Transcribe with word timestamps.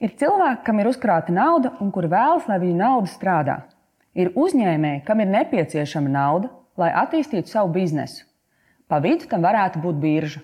Ir 0.00 0.14
cilvēki, 0.16 0.62
kam 0.64 0.78
ir 0.80 0.88
uzkrāta 0.88 1.28
nauda 1.28 1.74
un 1.84 1.90
kuri 1.92 2.08
vēlas, 2.08 2.46
lai 2.48 2.56
viņu 2.62 2.76
nauda 2.78 3.10
strādā. 3.12 3.56
Ir 4.16 4.30
uzņēmēji, 4.32 5.02
kam 5.04 5.20
ir 5.20 5.28
nepieciešama 5.28 6.08
nauda, 6.08 6.48
lai 6.80 6.88
attīstītu 7.02 7.52
savu 7.52 7.74
biznesu. 7.74 8.24
Pa 8.88 8.96
vidu 9.04 9.28
tam 9.28 9.44
varētu 9.44 9.84
būt 9.84 10.00
birža. 10.00 10.40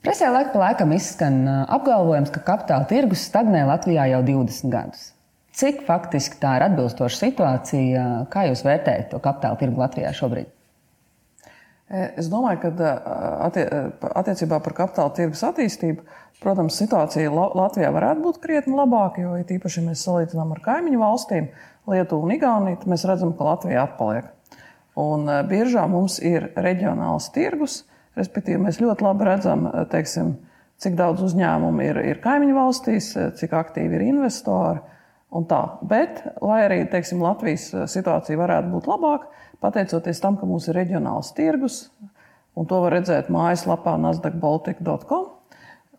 Presē 0.00 0.32
laika 0.32 0.56
pa 0.56 0.68
laikam 0.70 0.96
izskan 0.96 1.42
apgalvojums, 1.68 2.32
ka 2.32 2.40
kapitāla 2.40 2.88
tirgus 2.88 3.28
stagnē 3.28 3.68
Latvijā 3.68 4.08
jau 4.16 4.24
20 4.24 4.72
gadus. 4.72 5.10
Cik 5.52 5.82
faktiski 5.84 6.38
tā 6.40 6.56
ir 6.56 6.66
atbilstoša 6.68 7.18
situācija? 7.18 8.04
Kā 8.32 8.46
jūs 8.48 8.64
vērtējat 8.64 9.10
to 9.12 9.20
kapitāla 9.22 9.60
tirgu 9.60 9.82
Latvijā 9.82 10.12
šobrīd? 10.16 10.48
Es 11.92 12.30
domāju, 12.32 12.62
ka 12.62 12.92
attie, 13.44 13.66
attiecībā 14.22 14.62
par 14.64 14.76
kapitāla 14.78 15.12
tirgus 15.12 15.42
attīstību, 15.44 16.06
protams, 16.40 16.78
situācija 16.80 17.32
Latvijā 17.32 17.90
varētu 17.92 18.24
būt 18.24 18.40
krietni 18.40 18.78
labāka, 18.78 19.20
jo 19.20 19.36
īpaši, 19.42 19.82
ja 19.82 19.90
mēs 19.90 20.06
salīdzinām 20.08 20.56
ar 20.56 20.64
kaimiņu 20.64 21.02
valstīm, 21.04 21.52
Lietuvu 21.92 22.28
un 22.28 22.32
Igauniju, 22.36 22.78
tad 22.80 22.92
mēs 22.94 23.04
redzam, 23.10 23.34
ka 23.36 23.50
Latvija 23.50 23.84
atpaliek. 23.84 24.30
Un 25.02 25.28
biežā 25.50 25.84
mums 25.90 26.20
ir 26.22 26.46
reģionāls 26.56 27.28
tirgus, 27.34 27.82
Respektīvi, 28.18 28.60
mēs 28.60 28.80
ļoti 28.82 29.06
labi 29.06 29.24
redzam, 29.24 29.66
teiksim, 29.92 30.34
cik 30.82 30.96
daudz 30.98 31.22
uzņēmumu 31.24 31.84
ir, 31.86 32.00
ir 32.12 32.20
kaimiņu 32.24 32.56
valstīs, 32.58 33.12
cik 33.38 33.54
aktīvi 33.56 33.96
ir 33.96 34.08
investori. 34.10 34.82
Bet, 35.88 36.22
lai 36.44 36.62
arī 36.66 36.82
teiksim, 36.92 37.22
Latvijas 37.24 37.70
situācija 37.88 38.36
varētu 38.40 38.72
būt 38.74 38.88
labāka, 38.90 39.30
pateicoties 39.64 40.20
tam, 40.20 40.36
ka 40.36 40.48
mums 40.48 40.66
ir 40.68 40.76
reģionāls 40.76 41.32
tirgus, 41.36 41.86
un 42.58 42.68
to 42.68 42.82
var 42.84 42.98
redzēt 42.98 43.30
mājaslapā 43.32 43.94
nasdaqbaltic.com, 44.02 45.30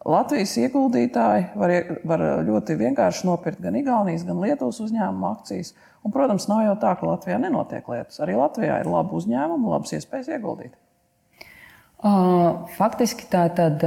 Latvijas 0.03 0.57
ieguldītāji 0.59 1.45
var, 1.55 1.71
var 2.03 2.23
ļoti 2.43 2.75
vienkārši 2.75 3.27
nopirkt 3.27 3.61
gan 3.63 3.77
Igaunijas, 3.79 4.25
gan 4.27 4.41
Lietuvas 4.43 4.81
uzņēmumu 4.83 5.29
akcijas. 5.29 5.71
Un, 6.03 6.11
protams, 6.11 6.49
nav 6.51 6.65
jau 6.65 6.73
tā, 6.81 6.91
ka 6.99 7.07
Latvijā 7.07 7.37
nenotiek 7.39 7.87
lietas. 7.87 8.19
Arī 8.23 8.35
Latvijā 8.35 8.81
ir 8.81 8.89
labi 8.91 9.15
uzņēmumi, 9.15 9.69
labas 9.71 9.95
iespējas 9.95 10.33
ieguldīt. 10.35 10.75
Faktiski 12.75 13.29
tā 13.31 13.45
tad, 13.55 13.85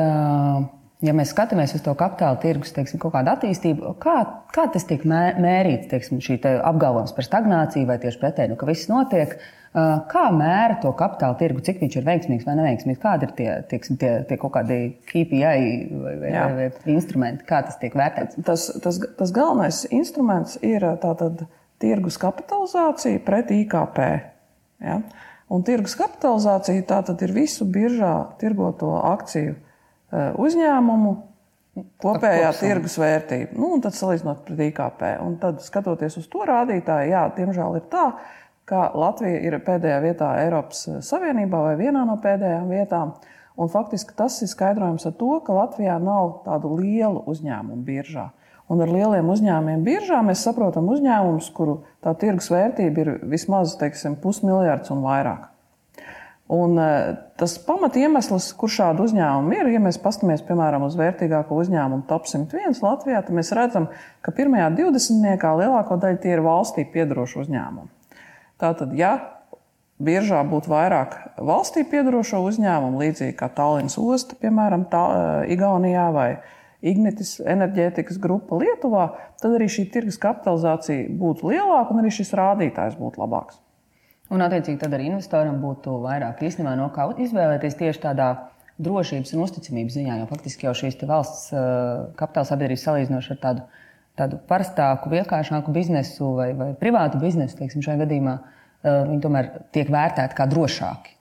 ja 1.05 1.13
mēs 1.17 1.33
skatāmies 1.35 1.75
uz 1.77 1.83
to 1.85 1.93
kapitāla 1.99 2.39
tirgus, 2.41 2.73
teiksim, 2.77 3.01
kaut 3.03 3.13
kādu 3.17 3.33
attīstību, 3.35 3.93
kā, 4.01 4.17
kā 4.55 4.67
tas 4.73 4.87
tiek 4.89 5.05
mērīts, 5.05 5.91
teiksim, 5.91 6.23
šī 6.25 6.39
te 6.45 6.57
apgalvojums 6.57 7.15
par 7.17 7.27
stagnāciju 7.27 7.89
vai 7.91 7.99
tieši 8.03 8.21
pretēji, 8.23 8.53
nu, 8.53 8.59
ka 8.61 8.69
viss 8.71 8.89
notiek, 8.91 9.37
kā 9.77 10.23
mēra 10.33 10.79
to 10.81 10.93
kapitāla 10.97 11.37
tirgu, 11.37 11.61
cik 11.65 11.83
viņš 11.83 11.99
ir 11.99 12.07
veiksmīgs 12.07 12.47
vai 12.49 12.55
neveiksmīgs, 12.57 13.03
kādi 13.03 13.29
ir 13.29 13.35
tie, 13.37 13.51
teiksim, 13.69 13.99
tie, 14.01 14.13
tie 14.29 14.39
kaut 14.41 14.55
kādi 14.55 14.79
KPI 15.11 15.43
vai, 15.43 16.15
vai, 16.23 16.33
vai, 16.33 16.71
vai 16.71 16.95
instrumenti, 16.95 17.45
kā 17.49 17.61
tas 17.67 17.77
tiek 17.83 17.97
vērtēts? 17.99 18.41
Tas, 18.47 18.71
tas, 18.83 19.03
tas 19.19 19.35
galvenais 19.37 19.83
instruments 19.93 20.57
ir 20.65 20.87
tātad 21.03 21.45
tirgus 21.83 22.17
kapitalizācija 22.23 23.21
pret 23.27 23.53
IKP. 23.53 24.01
Ja? 24.81 25.03
Un 25.53 25.63
tirgus 25.67 25.93
kapitalizācija 26.01 26.89
tā 26.89 27.03
tad 27.05 27.21
ir 27.23 27.37
visu 27.37 27.69
biržā 27.69 28.15
tirgoto 28.41 28.95
akciju 29.13 29.59
uzņēmumu 30.15 31.15
kopējā 32.01 32.51
tirgus 32.61 32.97
vērtība. 33.01 33.57
Nu, 33.59 33.75
un 33.77 33.85
tad 33.85 33.97
salīdzinot 33.97 34.45
pret 34.47 34.63
IKP. 34.71 35.05
Un 35.25 35.37
tad 35.43 35.61
skatoties 35.65 36.19
uz 36.21 36.29
to 36.33 36.47
rādītāju, 36.49 37.13
jā, 37.13 37.25
diemžēl 37.37 37.81
ir 37.81 37.87
tā, 37.93 38.07
ka 38.67 38.91
Latvija 38.99 39.43
ir 39.47 39.59
pēdējā 39.67 39.99
vietā 40.05 40.33
Eiropas 40.43 40.87
Savienībā 41.07 41.63
vai 41.69 41.75
vienā 41.81 42.07
no 42.09 42.17
pēdējām 42.23 42.71
vietām. 42.73 43.15
Un 43.57 43.71
faktiski 43.73 44.17
tas 44.17 44.37
ir 44.45 44.51
skaidrojums 44.53 45.07
ar 45.09 45.15
to, 45.17 45.31
ka 45.45 45.55
Latvijā 45.57 45.97
nav 46.03 46.43
tādu 46.45 46.75
lielu 46.77 47.23
uzņēmumu 47.31 47.87
biržā. 47.87 48.29
Un 48.69 48.83
ar 48.83 48.91
lieliem 48.91 49.29
uzņēmumiem 49.31 49.85
biržā 49.87 50.19
mēs 50.27 50.43
saprotam 50.45 50.89
uzņēmumus, 50.91 51.53
kuru 51.55 51.79
tā 52.05 52.17
tirgus 52.19 52.51
vērtība 52.51 53.05
ir 53.05 53.13
vismaz 53.31 53.77
teiksim, 53.79 54.19
pusmiljards 54.21 54.91
un 54.93 55.05
vairāk. 55.07 55.47
Un, 56.47 56.77
e, 56.79 56.91
tas 57.35 57.57
pamat 57.59 57.97
iemesls, 57.99 58.53
kur 58.55 58.71
šādu 58.71 59.09
uzņēmumu 59.09 59.55
ir, 59.57 59.71
ja 59.75 59.81
mēs 59.83 59.99
paskatāmies 59.99 60.45
piemēram 60.47 60.85
uz 60.87 60.95
vērtīgāko 60.99 61.59
uzņēmumu 61.59 62.07
top 62.07 62.29
101 62.31 62.79
Latvijā, 62.85 63.25
tad 63.27 63.35
mēs 63.35 63.51
redzam, 63.57 63.89
ka 64.23 64.35
pirmajā 64.37 64.69
20. 64.79 65.49
lielāko 65.61 65.99
daļu 66.05 66.21
tie 66.23 66.37
ir 66.37 66.45
valstī 66.47 66.87
piedaroši 66.93 67.41
uzņēmumi. 67.43 67.91
Tātad, 68.63 68.95
ja 68.95 69.17
biržā 69.99 70.45
būtu 70.47 70.71
vairāk 70.71 71.19
valstī 71.43 71.83
piedarošo 71.91 72.45
uzņēmumu, 72.47 73.03
līdzīgi 73.03 73.35
kā 73.41 73.51
Tallinas 73.51 73.99
osta, 73.99 74.39
piemēram, 74.39 74.87
tā, 74.93 75.03
e, 75.03 75.53
Igaunijā 75.57 76.07
vai 76.15 76.31
Ignitis 76.87 77.41
enerģētikas 77.43 78.23
grupa 78.23 78.61
Lietuvā, 78.61 79.09
tad 79.43 79.59
arī 79.59 79.67
šī 79.73 79.89
tirgus 79.91 80.21
kapitalizācija 80.23 81.11
būtu 81.11 81.51
lielāka 81.51 81.91
un 81.91 82.05
arī 82.05 82.13
šis 82.15 82.37
rādītājs 82.39 83.01
būtu 83.01 83.25
labāks. 83.25 83.59
Un, 84.27 84.43
attiecīgi, 84.43 84.81
tad 84.81 84.95
arī 84.97 85.07
investoram 85.07 85.61
būtu 85.63 86.01
vairāk 86.03 86.41
īstenībā 86.43 86.73
no 86.79 86.89
kā 86.95 87.07
izvēlēties 87.23 87.79
tieši 87.79 88.03
tādā 88.09 88.31
drošības 88.83 89.33
un 89.37 89.45
uzticamības 89.45 89.95
ziņā. 89.97 90.17
Jo 90.21 90.27
faktiski 90.31 90.67
jau 90.67 90.75
šīs 90.77 90.99
valsts 91.07 91.53
kapitāla 92.19 92.49
sabiedrības 92.49 92.87
salīdzinoši 92.89 93.33
ar 93.37 93.39
tādu, 93.45 93.67
tādu 94.19 94.41
parastāku, 94.51 95.13
vienkāršāku 95.15 95.73
biznesu 95.73 96.33
vai, 96.37 96.51
vai 96.59 96.73
privātu 96.81 97.21
biznesu, 97.23 97.57
teiksim, 97.61 97.85
šajā 97.87 98.03
gadījumā, 98.03 98.35
viņi 98.83 99.23
tomēr 99.23 99.53
tiek 99.75 99.93
vērtēti 99.95 100.37
kā 100.37 100.49
drošāki. 100.51 101.15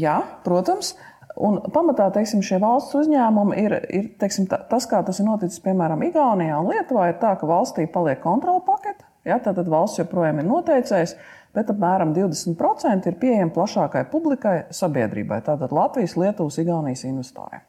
Jā, 0.00 0.16
protams. 0.46 0.94
Un 1.40 1.60
pamatā 1.72 2.08
teiksim, 2.12 2.42
šie 2.44 2.58
valsts 2.60 2.96
uzņēmumi 2.98 3.60
ir, 3.62 3.74
ir 3.94 4.08
teiksim, 4.20 4.48
tas, 4.50 4.88
kā 4.90 4.98
tas 5.06 5.20
ir 5.22 5.28
noticis 5.28 5.62
piemēram 5.64 6.02
Igaunijā 6.08 6.58
un 6.58 6.72
Lietuvā, 6.72 7.06
ir 7.12 7.20
tā, 7.22 7.36
ka 7.38 7.46
valstī 7.48 7.86
paliek 7.88 8.18
kontrola 8.20 8.60
pakete. 8.66 9.06
Ja, 9.28 9.38
tad 9.40 9.60
valsts 9.68 10.00
joprojām 10.00 10.40
ir 10.42 10.48
noteicējis, 10.48 11.14
bet 11.56 11.70
apmēram 11.72 12.14
20% 12.16 13.10
ir 13.10 13.18
pieejama 13.20 13.54
plašākai 13.54 14.04
publikai, 14.12 14.56
sabiedrībai. 14.74 15.40
Tātad 15.46 15.74
Latvijas, 15.74 16.16
Lietuvas, 16.20 16.58
Igaunijas 16.62 17.06
investoriem. 17.08 17.64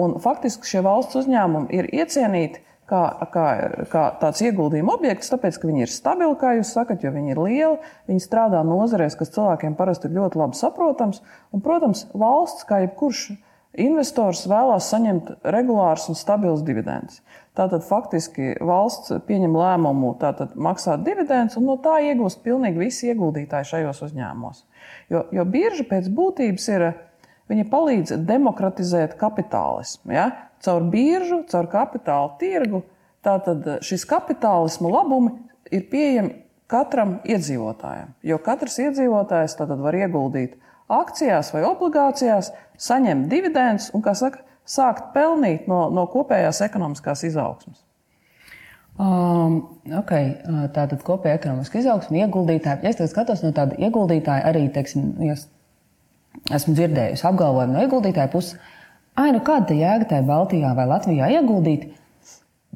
Un 0.00 0.20
faktiski 0.22 0.68
šie 0.70 0.84
valsts 0.86 1.18
uzņēmumi 1.18 1.72
ir 1.74 1.88
iecienīti 1.90 2.62
kā, 2.90 3.02
kā, 3.34 3.46
kā 3.90 4.04
tāds 4.22 4.42
ieguldījuma 4.44 4.94
objekts, 4.98 5.30
tāpēc, 5.32 5.58
ka 5.58 5.70
viņi 5.70 5.84
ir 5.86 5.92
stabili, 5.92 6.36
kā 6.38 6.54
jūs 6.58 6.72
sakat, 6.76 7.04
jo 7.04 7.12
viņi 7.14 7.34
ir 7.34 7.42
lieli, 7.42 7.92
viņi 8.10 8.24
strādā 8.24 8.62
nozarēs, 8.66 9.18
kas 9.18 9.32
cilvēkiem 9.34 9.76
parasti 9.78 10.08
ir 10.08 10.16
ļoti 10.18 10.40
labi 10.40 10.58
saprotams. 10.58 11.22
Un, 11.54 11.62
protams, 11.64 12.06
valsts, 12.14 12.66
kā 12.68 12.82
jebkurš 12.84 13.28
investors, 13.78 14.46
vēlās 14.50 14.88
saņemt 14.90 15.30
regulārus 15.54 16.08
un 16.10 16.18
stabilus 16.18 16.64
dividendus. 16.66 17.20
Tātad 17.58 17.84
faktiski 17.86 18.54
valsts 18.64 19.12
pieņem 19.26 19.54
lēmumu 19.58 20.14
tātad, 20.20 20.54
maksāt 20.56 21.04
dividendus, 21.06 21.58
un 21.60 21.66
no 21.68 21.76
tā 21.82 21.98
iegūst 22.08 22.42
pilnīgi 22.44 22.80
visi 22.80 23.10
ieguldītāji 23.10 23.72
šajos 23.72 24.04
uzņēmumos. 24.08 24.64
Jo, 25.12 25.24
jo 25.34 25.46
birža 25.46 25.86
pēc 25.90 26.10
būtības 26.14 26.68
ir. 26.74 26.90
Viņa 27.50 27.64
palīdz 27.66 28.12
demokratizēt 28.28 29.16
kapitālismu. 29.18 30.12
Ja? 30.14 30.28
caur 30.64 30.84
biržu, 30.92 31.44
caur 31.48 31.68
kapitāla 31.70 32.34
tirgu. 32.40 32.84
Tātad 33.24 33.66
šis 33.84 34.06
kapitālisma 34.08 34.88
labumi 34.92 35.34
ir 35.72 35.84
pieejami 35.92 36.38
katram 36.70 37.18
iedzīvotājam. 37.28 38.14
Jo 38.24 38.38
katrs 38.44 38.78
iedzīvotājs 38.86 39.58
var 39.60 39.98
ieguldīt 39.98 40.56
akcijās 40.90 41.52
vai 41.54 41.62
obligācijās, 41.68 42.50
saņemt 42.80 43.28
dividendus 43.30 43.90
un, 43.94 44.02
kā 44.04 44.14
saka, 44.18 44.42
sākt 44.68 45.12
pelnīt 45.14 45.68
no, 45.70 45.86
no 45.94 46.06
kopējās 46.10 46.62
ekonomiskās 46.66 47.24
izaugsmas. 47.28 47.82
Um, 49.00 49.62
okay. 49.96 50.34
Tātad 50.74 51.00
kopējā 51.06 51.38
ekonomiskā 51.38 51.80
izaugsme, 51.80 52.20
ieguldītāji. 52.20 52.84
Ja 52.84 52.92
es 52.92 53.14
skatos 53.14 53.44
no 53.44 53.54
tāda 53.56 53.78
ieguldītāja, 53.80 54.44
arī 54.50 54.66
teiksim, 54.74 55.14
ja 55.24 55.38
esmu 56.56 56.74
dzirdējusi 56.76 57.24
apgalvojumu 57.30 57.78
no 57.78 57.86
ieguldītāja 57.86 58.30
puses, 58.32 58.58
ai, 59.16 59.30
nu 59.32 59.40
kāda 59.46 59.76
jēga 59.76 60.10
tajā 60.12 60.26
Baltijā 60.28 60.74
vai 60.76 60.86
Latvijā 60.90 61.30
ieguldīt? 61.38 61.88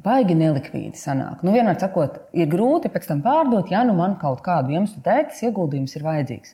Baigi 0.05 0.35
nelikvīdi 0.37 0.99
sanāk. 0.99 1.39
Nu, 1.41 1.53
vienmēr 1.55 1.79
sakot, 1.81 2.17
ir 2.37 2.49
grūti 2.51 2.91
pēc 2.93 3.07
tam 3.09 3.23
pārdot, 3.25 3.71
ja 3.73 3.81
nu 3.87 3.95
man 3.97 4.17
kaut 4.21 4.43
kādu 4.45 4.75
iemeslu 4.75 5.01
dēļ 5.05 5.23
tas 5.31 5.39
ieguldījums 5.47 5.95
ir 5.97 6.05
vajadzīgs. 6.05 6.51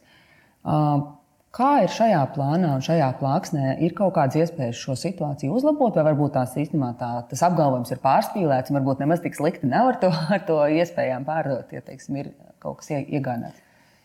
Kā 1.52 1.82
ir 1.84 1.92
šajā 1.92 2.22
plānā 2.32 2.70
un 2.78 2.84
šajā 2.86 3.10
plāksnē? 3.20 3.74
Ir 3.84 3.92
kaut 3.96 4.14
kādas 4.16 4.38
iespējas 4.40 4.78
šo 4.80 4.94
situāciju 4.96 5.58
uzlabot, 5.58 5.98
vai 5.98 6.06
varbūt 6.08 6.32
tās 6.38 6.54
īstenībā 6.56 6.94
tā, 7.00 7.10
tas 7.28 7.42
apgalvojums 7.44 7.92
ir 7.92 8.00
pārspīlēts, 8.00 8.72
un 8.72 8.78
varbūt 8.80 9.02
nemaz 9.04 9.20
tik 9.20 9.36
slikti 9.36 9.68
nevar 9.68 9.98
to, 10.00 10.08
ar 10.32 10.46
to 10.48 10.62
iespējām 10.80 11.26
pārdot, 11.28 11.74
ja 11.76 11.84
teiksim, 11.84 12.22
ir 12.22 12.30
kaut 12.64 12.80
kas 12.80 12.94
iegādāts? 12.96 13.60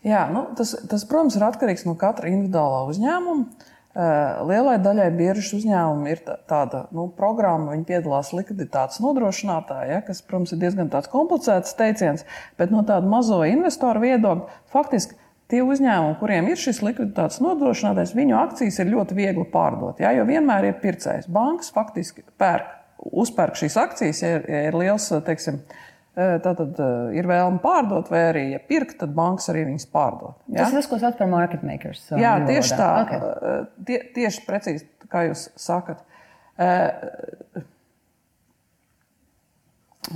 Jā, 0.06 0.24
nu, 0.34 0.42
tas, 0.58 0.72
tas, 0.90 1.04
protams, 1.06 1.36
ir 1.38 1.44
atkarīgs 1.46 1.86
no 1.86 1.94
katra 1.98 2.32
individuālā 2.32 2.82
uzņēmuma. 2.90 3.70
Lielai 4.46 4.74
daļai 4.82 5.06
biržas 5.16 5.54
uzņēmumu 5.56 6.10
ir 6.10 6.18
tāda 6.50 6.82
nu, 6.94 7.06
programma, 7.16 7.76
viņi 7.76 7.86
piedalās 7.88 8.32
likviditātes 8.34 8.98
nodrošinātājā, 9.00 9.86
ja, 9.94 10.00
kas, 10.04 10.18
protams, 10.26 10.52
ir 10.52 10.60
diezgan 10.60 10.90
komplicēts 10.90 11.78
teiciens, 11.78 12.26
bet 12.58 12.74
no 12.74 12.82
tāda 12.84 13.06
mazo 13.08 13.38
investoru 13.48 14.02
viedokļa 14.02 14.58
faktiski 14.74 15.16
tie 15.52 15.62
uzņēmumi, 15.64 16.18
kuriem 16.20 16.50
ir 16.50 16.60
šis 16.60 16.82
likviditātes 16.84 17.42
nodrošinātājs, 17.44 18.14
viņu 18.18 18.38
akcijas 18.40 18.80
ir 18.82 18.92
ļoti 18.92 19.18
viegli 19.18 19.46
pārdot. 19.52 20.00
Ja, 20.02 20.12
jo 20.16 20.26
vienmēr 20.28 20.70
ir 20.70 20.78
pircējs. 20.82 21.28
Bankas 21.32 21.72
faktiski 21.74 22.26
pērk, 22.40 22.72
uzpērk 23.10 23.58
šīs 23.58 23.76
akcijas, 23.82 24.22
ja 24.22 24.32
ir, 24.38 24.48
ja 24.50 24.64
ir 24.70 24.80
liels, 24.80 25.10
teiksim, 25.26 25.62
Tātad 26.16 26.78
ir 27.12 27.26
vēlme 27.28 27.60
pārdot, 27.60 28.08
vai 28.08 28.22
arī, 28.30 28.42
ja 28.54 28.58
pirkt, 28.64 28.94
tad 29.02 29.10
bankas 29.12 29.50
arī 29.52 29.66
viņas 29.66 29.84
pārdod. 29.92 30.32
Ja? 30.48 30.62
Tas 30.62 30.72
ir 30.72 30.78
tas, 30.78 30.86
ko 30.88 30.96
sauc 31.02 31.18
par 31.18 31.28
market 31.28 31.60
makers. 31.66 32.06
Jā, 32.08 32.30
tieši 32.48 32.78
tā. 32.78 32.86
Okay. 33.02 33.58
Tie, 33.84 33.98
tieši 34.16 34.44
precīzi, 34.46 34.86
kā 35.12 35.26
jūs 35.26 35.42
sakat. 35.60 36.00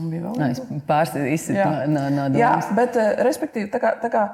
Nē, 0.01 0.49
es 0.55 0.63
pārsteidzu 0.89 1.59
no, 1.59 1.69
no, 1.93 2.07
no 2.15 2.27
domas. 2.33 2.41
Jā, 2.41 2.55
bet 2.79 2.97
respektīvi, 3.27 3.69
tā 3.69 3.83
kā, 3.83 3.93
tā 4.01 4.09
kā, 4.15 4.25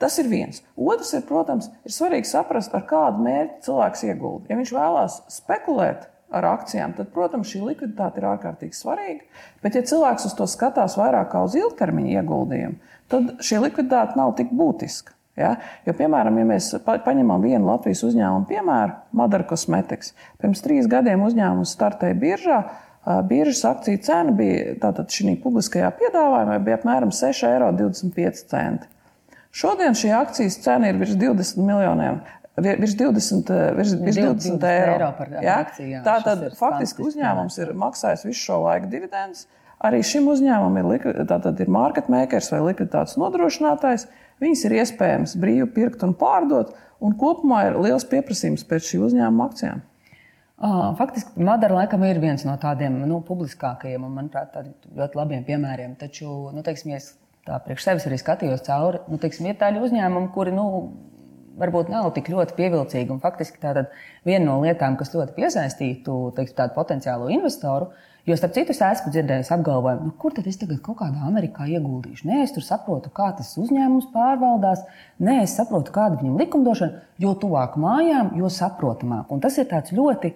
tas 0.00 0.16
ir 0.22 0.30
viens. 0.32 0.62
Otrs 0.76 1.12
ir, 1.18 1.26
protams, 1.28 1.68
ir 1.84 1.94
svarīgi 1.94 2.30
saprast, 2.30 2.74
ar 2.76 2.86
kādu 2.88 3.22
mērķi 3.26 3.66
cilvēks 3.68 4.06
iegulda. 4.08 4.48
Ja 4.50 4.58
viņš 4.60 4.72
vēlās 4.76 5.20
spekulēt, 5.36 6.08
ar 6.30 6.46
akcijām, 6.46 6.94
tad, 6.94 7.10
protams, 7.14 7.50
šī 7.50 7.62
likviditāte 7.66 8.20
ir 8.20 8.28
ārkārtīgi 8.30 8.76
svarīga. 8.78 9.24
Bet, 9.64 9.76
ja 9.76 9.86
cilvēks 9.86 10.28
uz 10.30 10.36
to 10.38 10.46
skatās 10.50 10.94
vairāk 10.98 11.32
kā 11.32 11.42
uz 11.46 11.56
ilgtermiņa 11.58 12.20
ieguldījumu, 12.20 12.92
tad 13.10 13.32
šī 13.44 13.64
likviditāte 13.64 14.18
nav 14.18 14.36
tik 14.38 14.52
būtiska. 14.54 15.16
Ja? 15.40 15.54
Jo, 15.86 15.94
piemēram, 15.96 16.38
ja 16.40 16.46
mēs 16.46 16.70
paņemam 16.84 17.42
vienu 17.42 17.66
Latvijas 17.70 18.04
uzņēmumu, 18.06 18.46
piemēru 18.50 18.96
Madara 19.16 19.46
Cosmetics, 19.50 20.14
pirms 20.42 20.62
trīs 20.64 20.88
gadiem 20.90 21.24
uzņēmums 21.26 21.74
startēja 21.76 22.18
biržā. 22.20 22.60
Biržas 23.26 23.62
akciju 23.64 23.98
cena 24.04 24.32
bija 24.36 24.74
tātad 24.82 25.08
šī 25.10 25.38
publiskajā 25.40 25.88
piedāvājumā 25.96 26.58
bija 26.66 26.76
apmēram 26.76 27.14
6,25 27.16 28.58
eiro. 28.60 28.90
Šodien 29.50 29.96
šī 29.98 30.12
akcijas 30.14 30.60
cena 30.62 30.92
ir 30.92 31.00
virs 31.00 31.16
20 31.18 31.64
miljoniem 31.66 32.20
virs 32.60 32.96
20, 32.96 33.50
eh, 33.50 33.72
virs, 33.76 33.92
virs 33.92 34.16
20, 34.16 34.58
20 34.58 34.64
eiro. 34.64 34.92
eiro 34.92 35.12
par 35.18 35.28
ja? 35.32 35.56
akciju. 35.60 36.02
Tā 36.04 36.16
tad 36.24 36.44
faktiski 36.58 37.04
uzņēmums 37.06 37.58
ir 37.62 37.72
maksājis 37.78 38.26
visu 38.28 38.40
šo 38.40 38.60
laiku 38.64 38.90
dividendus. 38.92 39.46
Arī 39.80 40.02
šim 40.04 40.26
uzņēmumam 40.28 40.76
ir, 41.00 41.20
ir 41.64 41.70
market 41.72 42.10
makers 42.12 42.50
vai 42.52 42.60
likviditātes 42.66 43.16
nodrošinātājs. 43.20 44.08
Viņas 44.40 44.64
ir 44.66 44.74
iespējams 44.80 45.36
brīvi 45.40 45.68
pirkt 45.72 46.04
un 46.04 46.12
pārdot, 46.16 46.74
un 47.00 47.14
kopumā 47.16 47.66
ir 47.68 47.78
liels 47.80 48.04
pieprasījums 48.08 48.66
pēc 48.68 48.90
šī 48.90 49.00
uzņēmuma 49.08 49.46
akcijām. 49.48 49.80
Faktiski 50.98 51.40
Madara 51.40 51.78
laikam 51.78 52.02
ir 52.04 52.20
viens 52.20 52.44
no 52.44 52.52
tādiem 52.60 52.98
nu, 53.08 53.22
publiskākajiem 53.24 54.04
un, 54.04 54.12
manuprāt, 54.18 54.58
ļoti 54.96 55.16
labiem 55.16 55.46
piemēriem. 55.48 55.94
Taču, 56.00 56.28
nu, 56.52 56.64
teiksim, 56.64 56.92
ja 56.92 57.00
tā 57.48 57.60
priekš 57.64 57.86
sevis 57.86 58.08
arī 58.08 58.18
skatījos 58.20 58.66
cauri, 58.66 59.00
nu, 59.10 59.20
teiksim, 59.20 59.48
ir 59.50 59.58
tādi 59.60 59.82
uzņēmumi, 59.84 60.30
kuri 60.34 60.52
nu, 60.56 60.66
varbūt 61.60 61.90
nav 61.92 62.10
tik 62.16 62.30
ļoti 62.32 62.56
pievilcīga. 62.58 63.12
Un 63.14 63.22
faktiski 63.22 63.60
tā 63.62 63.74
ir 63.74 63.88
viena 64.26 64.46
no 64.46 64.60
lietām, 64.64 64.96
kas 65.00 65.12
ļoti 65.14 65.36
piesaistītu 65.36 66.20
teiksim, 66.36 66.56
tādu 66.62 66.76
potenciālu 66.76 67.30
investoru. 67.36 67.90
Jo, 68.28 68.36
starp 68.36 68.52
citu, 68.52 68.74
es 68.74 68.82
esmu 68.84 69.10
dzirdējis 69.14 69.48
apgalvojumu, 69.54 70.10
nu, 70.10 70.14
kur 70.20 70.34
tad 70.36 70.46
es 70.46 70.58
tagad 70.60 70.82
kaut 70.84 70.98
kādā 70.98 71.22
Amerikā 71.24 71.64
ieguldīšu. 71.72 72.26
Nē, 72.28 72.42
es 72.44 72.52
tur 72.52 72.64
saprotu, 72.66 73.08
kā 73.16 73.30
tas 73.38 73.54
uzņēmums 73.58 74.10
pārvaldās, 74.12 74.82
nē, 75.24 75.38
es 75.46 75.56
saprotu, 75.56 75.94
kāda 75.94 76.20
viņam 76.20 76.36
likumdošana, 76.42 77.00
jo 77.24 77.32
tuvāk 77.40 77.78
mājām, 77.80 78.34
jo 78.36 78.52
saprotamāk. 78.52 79.32
Un 79.32 79.40
tas 79.40 79.56
ir 79.58 79.72
ļoti 79.96 80.34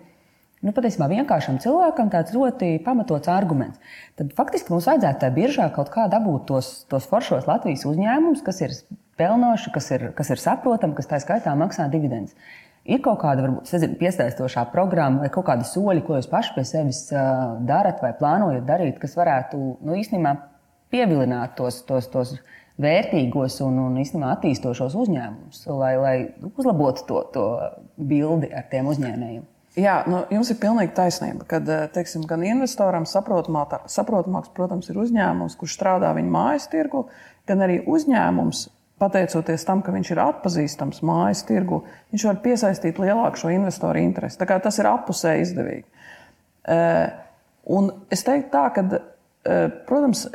nu, 0.65 0.73
patiesībā 0.75 1.09
vienkāršam 1.13 1.61
cilvēkam 1.63 2.11
tāds 2.13 2.35
ļoti 2.35 2.79
pamatots 2.85 3.31
arguments. 3.33 3.81
Tad 4.19 4.33
faktiski 4.39 4.73
mums 4.73 4.89
vajadzētu 4.89 5.23
tajā 5.23 5.37
biržā 5.37 5.71
kaut 5.75 5.93
kā 5.95 6.09
dabūt 6.13 6.49
tos, 6.51 6.75
tos 6.91 7.09
foršos 7.11 7.49
Latvijas 7.51 7.85
uzņēmumus, 7.89 8.45
kas 8.47 8.63
ir 8.65 8.77
pelnoši, 9.21 9.73
kas 9.75 9.91
ir, 9.95 10.09
kas 10.17 10.33
ir 10.35 10.43
saprotami, 10.43 10.97
kas 10.97 11.11
tā 11.11 11.21
skaitā 11.23 11.55
maksā 11.59 11.87
dividendus. 11.93 12.35
Ir 12.85 13.01
kaut 13.05 13.23
kāda, 13.23 13.47
varbūt, 13.47 13.71
piesaistošā 14.01 14.67
programma 14.73 15.25
vai 15.25 15.31
kaut 15.33 15.47
kādi 15.49 15.65
soļi, 15.69 16.03
ko 16.05 16.19
jūs 16.19 16.29
paši 16.29 16.53
pie 16.57 16.65
sevis 16.69 17.07
darat 17.65 18.03
vai 18.05 18.13
plānojat 18.19 18.67
darīt, 18.69 18.99
kas 19.01 19.17
varētu 19.17 19.61
nu, 19.81 19.97
īstenībā 19.97 20.35
pievilināt 20.93 21.57
tos, 21.57 21.81
tos, 21.89 22.11
tos 22.13 22.35
vērtīgos 22.81 23.57
un, 23.65 23.79
un 23.87 23.97
īstenībā 24.03 24.35
attīstošos 24.35 24.99
uzņēmumus, 25.01 25.65
lai, 25.81 25.95
lai 26.01 26.15
uzlabotu 26.51 27.09
to, 27.09 27.25
to 27.33 27.49
bildi 27.97 28.53
ar 28.53 28.69
tiem 28.69 28.93
uzņēmējiem. 28.93 29.49
Jā, 29.75 29.97
nu, 30.07 30.21
jums 30.31 30.53
ir 30.53 30.61
pilnīgi 30.63 30.93
taisnība, 30.95 31.47
ka 31.51 31.59
teiksim, 31.97 32.23
gan 32.31 32.45
investoram 32.47 33.09
saprotamāks, 33.11 34.53
protams, 34.55 34.91
ir 34.93 35.01
uzņēmums, 35.03 35.57
kurš 35.59 35.75
strādā 35.75 36.13
viņa 36.15 36.31
mājas 36.31 36.69
tirgu, 36.71 37.09
gan 37.51 37.65
arī 37.67 37.81
uzņēmums, 37.91 38.69
pateicoties 39.03 39.67
tam, 39.67 39.83
ka 39.83 39.93
viņš 39.95 40.13
ir 40.15 40.23
atpazīstams 40.23 41.03
mājas 41.07 41.43
tirgu, 41.49 41.83
viņš 42.15 42.27
var 42.29 42.39
piesaistīt 42.47 43.03
lielāku 43.03 43.43
šo 43.43 43.51
investoru 43.51 44.05
interesi. 44.05 44.39
Tas 44.39 44.79
ir 44.79 44.91
apusē 44.93 45.35
izdevīgi. 45.43 45.85
Un 47.75 47.91
es 48.15 48.23
teiktu, 48.23 48.53
tā, 48.55 48.69
ka, 48.77 48.87
protams, 49.91 50.29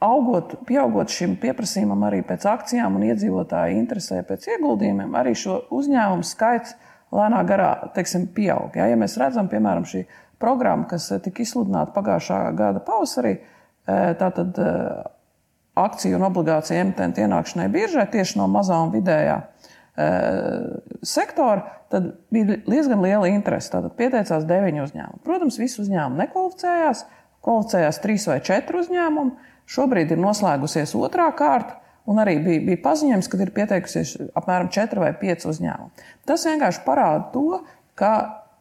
augot, 0.00 0.56
pieaugot 0.64 1.12
šim 1.12 1.36
pieprasījumam 1.42 2.08
arī 2.08 2.22
pēc 2.26 2.46
akcijām 2.48 2.96
un 2.96 3.08
iedzīvotāju 3.10 3.80
interesē 3.82 4.22
pēc 4.26 4.48
ieguldījumiem, 4.54 5.12
arī 5.18 5.34
šo 5.36 5.64
uzņēmumu 5.74 6.26
skaits 6.26 6.76
lēnā 7.14 7.42
garā 7.48 7.70
teiksim, 7.94 8.28
pieaug. 8.34 8.76
Ja, 8.78 8.88
ja 8.90 8.96
mēs 9.00 9.16
redzam, 9.20 9.48
piemēram, 9.50 9.86
šī 9.88 10.04
programma, 10.38 10.86
kas 10.90 11.10
eh, 11.12 11.22
tika 11.22 11.42
izsludināta 11.42 11.94
pagājušā 11.96 12.40
gada 12.58 12.82
pavasarī, 12.84 13.38
eh, 13.38 14.10
tātad 14.20 14.58
eh, 14.62 15.02
akciju 15.78 16.18
un 16.18 16.26
obligāciju 16.28 16.82
emitentu 16.82 17.22
ienākšanai 17.24 17.68
biržai 17.72 18.08
tieši 18.12 18.40
no 18.40 18.48
mazā 18.50 18.80
un 18.82 18.94
vidējā 18.94 19.42
sektora, 21.02 21.72
tad 21.90 22.04
bija 22.30 22.60
diezgan 22.68 23.00
liela 23.02 23.26
interese. 23.32 23.72
Tātad 23.72 23.96
pieteicās 23.98 24.44
deviņi 24.46 24.84
uzņēmumi. 24.84 25.22
Protams, 25.26 25.56
visi 25.58 25.80
uzņēmumi 25.82 26.22
nekvalificējās, 26.22 27.00
kvalificējās 27.42 27.98
trīs 28.04 28.26
vai 28.30 28.36
četri 28.46 28.78
uzņēmumi. 28.78 29.48
Šobrīd 29.74 30.14
ir 30.14 30.22
noslēgusies 30.22 30.94
otrā 30.94 31.26
kārta. 31.34 31.80
Un 32.08 32.20
arī 32.22 32.38
bija, 32.40 32.64
bija 32.64 32.80
paziņojums, 32.84 33.28
ka 33.28 33.40
ir 33.44 33.54
pieteikusies 33.56 34.14
apmēram 34.38 34.70
4 34.72 35.02
vai 35.02 35.10
5 35.20 35.48
uzņēmumi. 35.50 36.06
Tas 36.28 36.46
vienkārši 36.48 36.84
parāda 36.86 37.26
to, 37.34 37.62
ka 37.98 38.12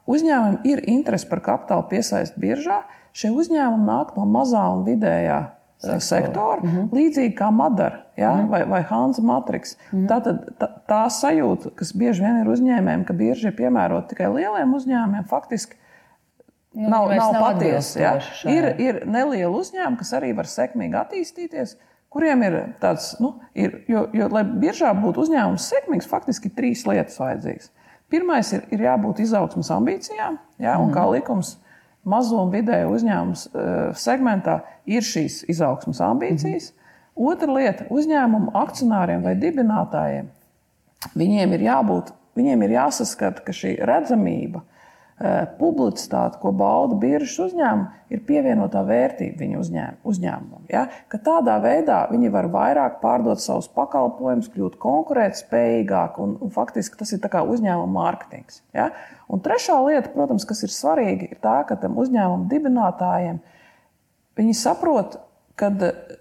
uzņēmumiem 0.10 0.66
ir 0.68 0.84
interese 0.92 1.30
par 1.30 1.44
kapitālu 1.46 1.88
piesaisti 1.92 2.42
biržā. 2.44 2.82
Šie 3.18 3.32
uzņēmumi 3.34 3.88
nāk 3.88 4.18
no 4.18 4.28
mazā 4.30 4.66
un 4.76 4.84
vidējā 4.88 5.40
sektora, 5.78 6.00
sektora 6.02 6.62
mm 6.62 6.70
-hmm. 6.70 6.92
līdzīgi 6.92 7.34
kā 7.38 7.52
Madara 7.54 8.04
ja, 8.18 8.34
mm 8.34 8.42
-hmm. 8.42 8.50
vai, 8.50 8.66
vai 8.66 8.82
Hansa 8.82 9.21
Matrix. 9.21 9.78
Mm 9.92 10.00
-hmm. 10.00 10.07
Tātad 10.07 10.38
tā, 10.60 10.68
tā 10.88 11.10
sajūta, 11.10 11.69
kas 11.76 11.94
bieži 11.94 12.24
vien 12.24 12.42
ir 12.42 12.48
uzņēmējiem, 12.48 13.04
ka 13.04 13.14
bieži 13.14 13.48
ir 13.48 13.56
piemērota 13.56 14.07
tikai 14.07 14.33
lieliem 14.33 14.74
uzņēmumiem, 14.74 15.24
faktiski 15.24 15.76
nu, 16.74 16.90
nav, 16.90 17.16
nav, 17.16 17.33
patiesa. 17.42 18.00
Ja. 18.00 18.19
Ir, 18.44 18.76
ir 18.80 19.04
nelieli 19.06 19.54
uzņēmumi, 19.54 19.98
kas 19.98 20.14
arī 20.14 20.36
var 20.36 20.45
sekmīgi 20.45 20.95
attīstīties 20.95 21.78
kuriem 22.18 22.42
ir 22.47 22.56
tāds, 22.81 23.12
nu, 23.21 23.36
ir, 23.54 23.83
jo, 23.86 24.07
jo, 24.18 24.28
lai 24.33 24.42
biržā 24.57 24.90
būtu 24.97 25.28
uzņēmums 25.28 25.68
sekmīgs, 25.69 26.09
faktiski 26.09 26.50
ir 26.50 26.56
trīs 26.57 26.81
lietas 26.90 27.19
vajadzīgas. 27.21 27.69
Pirmais 28.09 28.50
ir, 28.56 28.64
ir 28.74 28.86
jābūt 28.88 29.21
izaugsmas 29.21 29.69
ambīcijām, 29.76 30.40
ja, 30.64 30.78
un 30.81 30.90
kā 30.95 31.04
mhm. 31.04 31.18
likums 31.19 31.57
mazo 32.07 32.40
un 32.42 32.54
vidēju 32.54 32.94
uzņēmumu 32.95 33.36
uh, 33.36 33.71
segmentā 34.00 34.62
ir 34.90 35.06
šīs 35.06 35.44
izaugsmas 35.52 36.00
ambīcijas. 36.02 36.71
Mm. 36.71 37.28
Otra 37.28 37.52
lieta- 37.52 37.88
uzņēmumu 37.97 38.54
akcionāriem 38.56 39.26
vai 39.28 39.36
dibinātājiem. 39.36 40.30
Viņiem 41.19 41.54
ir 41.57 41.66
jābūt, 41.68 42.14
viņiem 42.40 42.64
ir 42.64 42.76
jāsaskata, 42.78 43.44
ka 43.44 43.56
šī 43.56 43.76
redzamība, 43.86 44.62
Eh, 44.62 44.77
publicitāte, 45.57 46.38
ko 46.38 46.52
bauda 46.54 46.94
biržas 47.02 47.47
uzņēmumi, 47.47 47.88
ir 48.14 48.19
pievienotā 48.28 48.83
vērtība 48.86 49.42
viņu 49.42 49.64
uzņēmumam. 50.06 50.68
Ja? 50.69 50.83
Ka 51.09 51.18
tādā 51.26 51.56
veidā 51.64 52.04
viņi 52.12 52.30
var 52.33 52.50
vairāk 52.54 53.00
pārdot 53.02 53.42
savus 53.42 53.66
pakalpojumus, 53.74 54.52
kļūt 54.54 54.78
konkurētspējīgāk, 54.83 56.21
un, 56.21 56.38
un 56.38 56.54
faktiski 56.54 57.00
tas 57.00 57.16
ir 57.18 57.26
uzņēmuma 57.26 57.90
mārketings. 57.97 58.62
Ja? 58.78 58.92
Un 59.26 59.42
trešā 59.42 59.80
lieta, 59.88 60.14
protams, 60.14 60.45
kas 60.45 60.62
ir 60.68 60.76
svarīga, 60.76 61.31
ir 61.31 61.42
tā, 61.42 61.64
ka 61.66 61.80
tam 61.81 61.97
uzņēmuma 61.97 62.45
dibinātājiem 62.54 63.42
viņi 64.38 64.54
saprot, 64.54 65.18
ka 65.57 65.74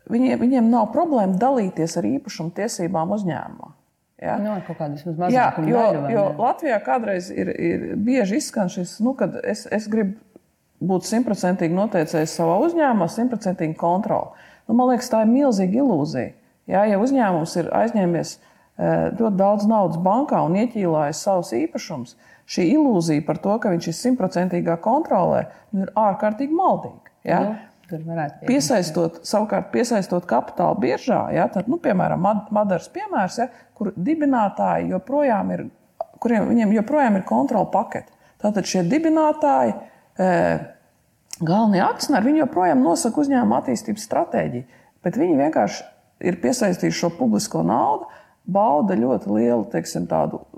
viņiem, 0.09 0.41
viņiem 0.41 0.73
nav 0.73 0.89
problēma 0.97 1.37
dalīties 1.37 1.99
ar 2.01 2.09
īpašumu 2.17 2.57
tiesībām 2.57 3.13
uzņēmumā. 3.13 3.75
Ja? 4.23 4.39
Nu, 4.41 4.55
Jā, 5.33 5.51
jo, 5.61 5.77
daļu, 5.77 6.05
jo 6.15 6.25
Latvijā 6.41 6.79
kādreiz 6.85 7.29
ir, 7.35 7.51
ir 7.53 7.85
bieži 8.01 8.41
izskan 8.41 8.71
šis, 8.73 8.97
nu, 9.05 9.13
kad 9.19 9.37
es, 9.45 9.67
es 9.73 9.91
gribu 9.93 10.17
būt 10.87 11.09
simtprocentīgi 11.09 11.77
noteicējis 11.77 12.37
savā 12.39 12.57
uzņēmumā, 12.65 13.09
simtprocentīgi 13.13 13.77
kontroli. 13.81 14.49
Nu, 14.67 14.77
man 14.77 14.93
liekas, 14.93 15.11
tā 15.13 15.23
ir 15.25 15.33
milzīga 15.33 15.83
ilūzija. 15.83 16.33
Ja, 16.67 16.83
ja 16.89 16.99
uzņēmums 17.01 17.55
ir 17.61 17.71
aizņēmies 17.77 18.33
ļoti 18.77 19.37
daudz 19.39 19.69
naudas 19.71 20.01
bankā 20.05 20.43
un 20.45 20.57
ieķīlājis 20.61 21.23
savus 21.25 21.53
īpašumus, 21.57 22.17
šī 22.51 22.67
ilūzija 22.75 23.25
par 23.27 23.41
to, 23.43 23.55
ka 23.63 23.73
viņš 23.73 23.89
ir 23.89 23.97
simtprocentīgā 24.01 24.77
kontrolē, 24.85 25.47
nu, 25.73 25.87
ir 25.87 25.95
ārkārtīgi 25.97 26.57
maldīga. 26.57 27.15
Ja? 27.27 27.41
Nu. 27.45 27.55
Piesaistot, 28.49 29.21
savukārt, 29.27 29.71
piesaistot 29.75 30.27
kapitālu 30.29 30.79
biržā, 30.83 31.21
ja, 31.35 31.47
tad, 31.53 31.69
nu, 31.71 31.79
piemēram, 31.83 32.25
Madaras 32.55 32.89
piemērs, 32.93 33.39
ja, 33.43 33.49
kur 33.77 33.93
dibinātāji 33.95 34.91
joprojām 34.91 35.53
ir, 35.55 35.65
kuriem 36.23 36.49
viņiem 36.51 36.75
joprojām 36.81 37.19
ir 37.21 37.27
kontrola 37.29 37.69
pakete. 37.71 38.13
Tātad 38.43 38.69
šie 38.69 38.83
dibinātāji, 38.91 39.77
e, 40.19 40.31
galvenie 41.41 41.83
akcionāri, 41.87 42.33
viņi 42.33 42.43
joprojām 42.45 42.83
nosaka 42.85 43.23
uzņēmuma 43.23 43.63
attīstības 43.63 44.07
stratēģiju, 44.11 44.83
bet 45.07 45.19
viņi 45.21 45.41
vienkārši 45.41 45.85
ir 46.27 46.41
piesaistījuši 46.43 47.01
šo 47.01 47.13
publisko 47.19 47.63
naudu, 47.67 48.11
bauda 48.47 48.97
ļoti 48.99 49.33
lielu 49.33 49.67
teiksim, 49.73 50.07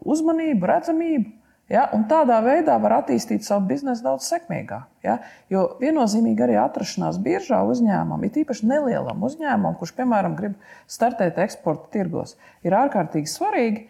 uzmanību, 0.04 0.68
redzamību 0.68 1.38
Ja? 1.72 1.84
Tādā 2.10 2.38
veidā 2.44 2.78
var 2.80 2.98
attīstīt 3.02 3.44
savu 3.46 3.68
biznesu 3.68 4.06
daudz 4.06 4.28
sekmīgāk. 4.30 4.88
Ja? 5.04 5.18
Jo 5.52 5.66
viennozīmīgi 5.82 6.46
arī 6.46 6.56
atrašanās 6.62 7.20
biržā 7.25 7.60
uzņēmumam, 7.68 8.25
it 8.28 8.40
īpaši 8.42 8.68
nelielam 8.70 9.22
uzņēmumam, 9.28 9.76
kurš, 9.80 9.94
piemēram, 10.00 10.37
grib 10.38 10.56
startēt 10.90 11.40
eksporta 11.44 11.92
tirgos, 11.94 12.37
ir 12.64 12.76
ārkārtīgi 12.78 13.30
svarīgi, 13.30 13.87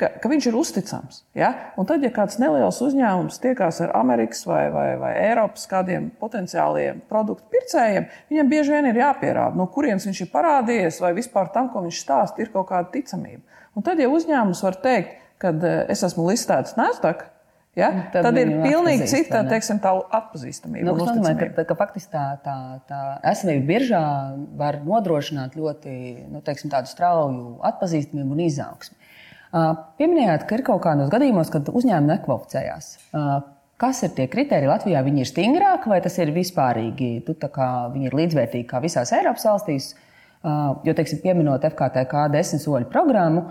ka, 0.00 0.08
ka 0.22 0.30
viņš 0.32 0.48
ir 0.48 0.56
uzticams. 0.56 1.20
Ja? 1.36 1.52
Un 1.80 1.88
tad, 1.88 2.04
ja 2.04 2.10
kāds 2.14 2.40
neliels 2.40 2.80
uzņēmums 2.84 3.40
tiekās 3.42 3.82
ar 3.84 3.94
Amerikas 4.00 4.42
vai, 4.48 4.64
vai, 4.72 4.88
vai 5.00 5.12
Eiropas 5.20 5.68
kādiem 5.70 6.08
potenciāliem 6.20 7.02
produktu 7.10 7.52
pircējiem, 7.52 8.08
viņam 8.32 8.52
bieži 8.52 8.76
vien 8.76 8.90
ir 8.90 9.00
jāpierāda, 9.02 9.58
no 9.60 9.68
kurienes 9.74 10.08
viņš 10.08 10.24
ir 10.24 10.32
parādījies, 10.32 11.02
vai 11.04 11.12
vispār 11.20 11.52
tam, 11.54 11.68
ko 11.72 11.84
viņš 11.84 12.04
stāsta, 12.04 12.40
ir 12.40 12.52
kaut 12.54 12.70
kāda 12.72 12.88
ticamība. 12.94 13.44
Un 13.76 13.84
tad, 13.86 14.00
ja 14.00 14.08
uzņēmums 14.10 14.64
var 14.64 14.80
teikt, 14.82 15.18
kad 15.42 15.64
eh, 15.66 15.84
es 15.92 16.04
esmu 16.06 16.28
listēts 16.30 16.78
Nasdaq, 16.78 17.26
Ja? 17.78 17.86
Tad, 18.10 18.24
tad 18.26 18.38
ir 18.40 18.48
pilnīgi 18.64 19.06
cita 19.06 19.44
teiksim, 19.46 19.78
atpazīstamība. 19.80 20.88
Nu, 20.88 20.96
tas 20.98 21.12
nozīmē, 21.14 21.52
ka, 21.54 21.64
ka 21.68 21.76
faktiski 21.78 22.10
tā, 22.10 22.24
tā, 22.42 22.56
tā 22.90 23.02
esamība 23.30 23.68
biržā 23.68 24.00
var 24.58 24.80
nodrošināt 24.82 25.54
ļoti 25.58 25.92
nu, 26.32 26.42
teiksim, 26.46 26.72
strauju 26.90 27.60
atpazīstamību 27.70 28.34
un 28.34 28.42
izaugsmu. 28.48 28.98
Pieminējāt, 29.98 30.48
ka 30.50 30.58
ir 30.58 30.66
kaut 30.66 30.82
kādos 30.82 31.14
gadījumos, 31.14 31.50
kad 31.54 31.70
uzņēmumi 31.70 32.14
nekvalificējās. 32.16 32.90
Kas 33.80 34.02
ir 34.04 34.12
tie 34.18 34.26
kriteriji 34.30 34.68
Latvijā? 34.68 35.00
Viņi 35.06 35.22
ir 35.22 35.30
stingrāki 35.30 35.90
vai 35.90 36.02
tas 36.04 36.18
ir 36.20 36.34
vispārīgi? 36.34 37.14
Tu, 37.26 37.38
kā, 37.54 37.70
viņi 37.94 38.10
ir 38.10 38.18
līdzvērtīgi 38.18 38.68
kā 38.68 38.82
visās 38.82 39.14
Eiropas 39.16 39.46
valstīs. 39.46 39.92
Jo, 40.42 40.92
teiksim, 40.96 41.22
pieminot 41.22 41.64
FKTK 41.70 42.28
desmit 42.34 42.62
soļu 42.64 42.90
programmu, 42.92 43.48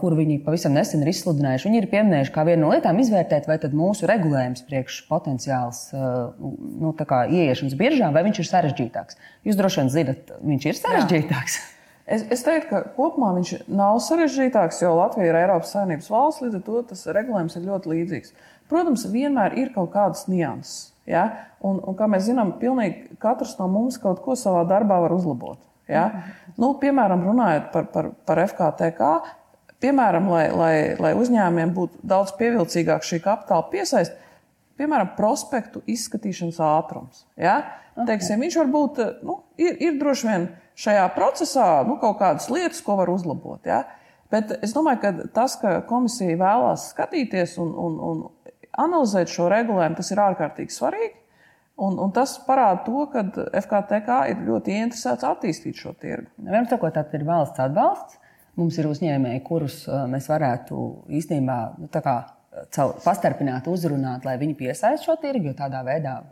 kur 0.00 0.16
viņi 0.18 0.40
pavisam 0.44 0.74
nesen 0.76 1.04
ir 1.04 1.12
izsludinājuši. 1.12 1.68
Viņi 1.68 1.80
ir 1.80 1.88
pieminējuši 1.92 2.34
kā 2.34 2.42
vienu 2.48 2.66
no 2.66 2.72
lietām 2.74 2.98
izvērtēt, 3.00 3.46
vai 3.48 3.56
mūsu 3.72 4.08
regulējums 4.10 4.66
priekš 4.68 4.98
potenciāls 5.10 5.86
nu, 5.94 6.92
ieiešanas 6.92 7.78
biržā, 7.78 8.10
vai 8.12 8.26
viņš 8.26 8.42
ir 8.42 8.50
sarežģītāks. 8.50 9.22
Jūs 9.48 9.58
droši 9.60 9.82
vien 9.82 9.94
zinat, 9.94 10.36
viņš 10.42 10.68
ir 10.68 10.78
sarežģītāks. 10.82 11.56
Jā. 11.60 11.72
Es, 12.06 12.22
es 12.30 12.44
teiktu, 12.46 12.68
ka 12.70 12.82
kopumā 12.94 13.32
viņš 13.34 13.52
nav 13.66 13.96
sarežģītāks, 14.04 14.78
jo 14.84 14.92
Latvija 14.94 15.32
ir 15.32 15.38
Eiropas 15.40 15.72
Savienības 15.74 16.10
valsts, 16.12 16.42
līdz 16.44 16.58
ar 16.60 16.66
to 16.66 16.82
tas 16.92 17.00
regulējums 17.16 17.56
ir 17.58 17.64
ļoti 17.66 17.90
līdzīgs. 17.92 18.36
Protams, 18.70 19.06
vienmēr 19.10 19.56
ir 19.58 19.72
kaut 19.74 19.90
kādas 19.94 20.28
nianses. 20.30 20.92
Ja? 21.06 21.24
Un, 21.62 21.80
un, 21.82 21.96
kā 21.98 22.06
mēs 22.10 22.28
zinām, 22.28 22.56
pilnīgi 22.60 23.16
katrs 23.22 23.56
no 23.58 23.66
mums 23.70 23.98
kaut 24.02 24.22
ko 24.22 24.36
savā 24.38 24.62
darbā 24.70 25.00
var 25.02 25.14
uzlabot. 25.16 25.58
Ja? 25.90 26.06
Mm. 26.06 26.54
Nu, 26.62 26.70
piemēram, 26.82 27.26
runājot 27.26 27.68
par, 27.74 27.90
par, 27.94 28.10
par 28.26 28.42
FKTK, 28.46 29.10
piemēram, 29.82 30.28
lai, 30.32 30.44
lai, 30.52 30.76
lai 31.00 31.12
uzņēmumiem 31.18 31.72
būtu 31.76 32.00
daudz 32.06 32.34
pievilcīgāk 32.38 33.04
šī 33.06 33.20
kapitāla 33.24 33.66
piesaiste, 33.72 34.16
piemēram, 34.80 35.14
prospektu 35.16 35.82
izskatīšanas 35.88 36.60
ātrums. 36.62 37.24
Ja? 37.40 37.58
Okay. 37.96 38.12
Teiksim, 38.12 38.42
viņš 38.44 38.58
var 38.60 38.72
būt, 38.72 39.02
nu, 39.26 39.40
ir, 39.60 39.76
ir 39.80 40.00
droši 40.00 40.28
vien 40.28 40.48
šajā 40.76 41.06
procesā 41.16 41.68
nu, 41.88 41.96
kaut 42.00 42.18
kādas 42.20 42.50
lietas, 42.52 42.82
ko 42.84 42.98
var 43.00 43.12
uzlabot. 43.12 43.62
Ja? 43.68 43.84
Bet 44.32 44.52
es 44.60 44.74
domāju, 44.76 45.02
ka 45.04 45.30
tas, 45.36 45.54
ka 45.60 45.78
komisija 45.88 46.36
vēlās 46.40 46.90
skatīties 46.92 47.56
un, 47.62 47.70
un, 47.72 48.00
un 48.10 48.24
analizēt 48.76 49.32
šo 49.32 49.48
regulējumu, 49.52 49.96
tas 50.00 50.12
ir 50.12 50.22
ārkārtīgi 50.24 50.74
svarīgi. 50.74 51.14
Un, 51.76 51.98
un 52.00 52.12
tas 52.16 52.38
parāda 52.46 52.86
to, 52.86 53.02
ka 53.12 53.22
FKTK 53.60 54.20
ir 54.32 54.44
ļoti 54.46 54.78
ieinteresēts 54.78 55.26
attīstīt 55.28 55.76
šo 55.76 55.92
tirgu. 56.00 56.30
Vienmēr 56.40 56.70
sakot, 56.70 56.96
tā 56.96 57.04
ir 57.18 57.26
valsts 57.28 57.60
atbalsts. 57.60 58.16
Mums 58.56 58.78
ir 58.80 58.88
uzņēmēji, 58.88 59.42
kurus 59.44 59.82
mēs 60.08 60.30
varētu 60.32 60.78
īstenībā 61.18 61.58
nu, 61.82 61.90
kā, 61.92 62.16
pastarpināt, 63.04 63.68
uzrunāt, 63.68 64.24
lai 64.24 64.38
viņi 64.40 64.56
piesaistītu 64.56 65.10
šo 65.10 65.16
tirgu, 65.20 65.50
jo 65.50 65.58
tādā 65.58 65.82
veidā 65.84 66.22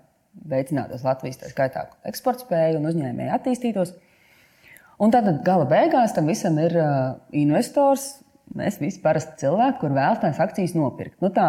veicinātos 0.49 1.05
Latvijas 1.05 1.43
tā 1.43 1.51
skaitā 1.53 1.85
eksporta 2.09 2.47
spēju 2.47 2.81
un 2.81 2.89
uzņēmēji 2.91 3.35
attīstītos. 3.37 3.95
Un 5.03 5.13
tad 5.13 5.29
gala 5.47 5.67
beigās 5.69 6.15
tam 6.17 6.31
visam 6.31 6.59
ir 6.63 6.75
investors. 7.35 8.21
Mēs 8.55 8.77
visi 8.79 9.01
parasti 9.03 9.41
cilvēki, 9.45 9.81
kur 9.81 9.95
vēlas 9.97 10.21
tās 10.23 10.41
akcijas 10.43 10.75
nopirkt. 10.77 11.17
Nu, 11.25 11.31
tā, 11.35 11.49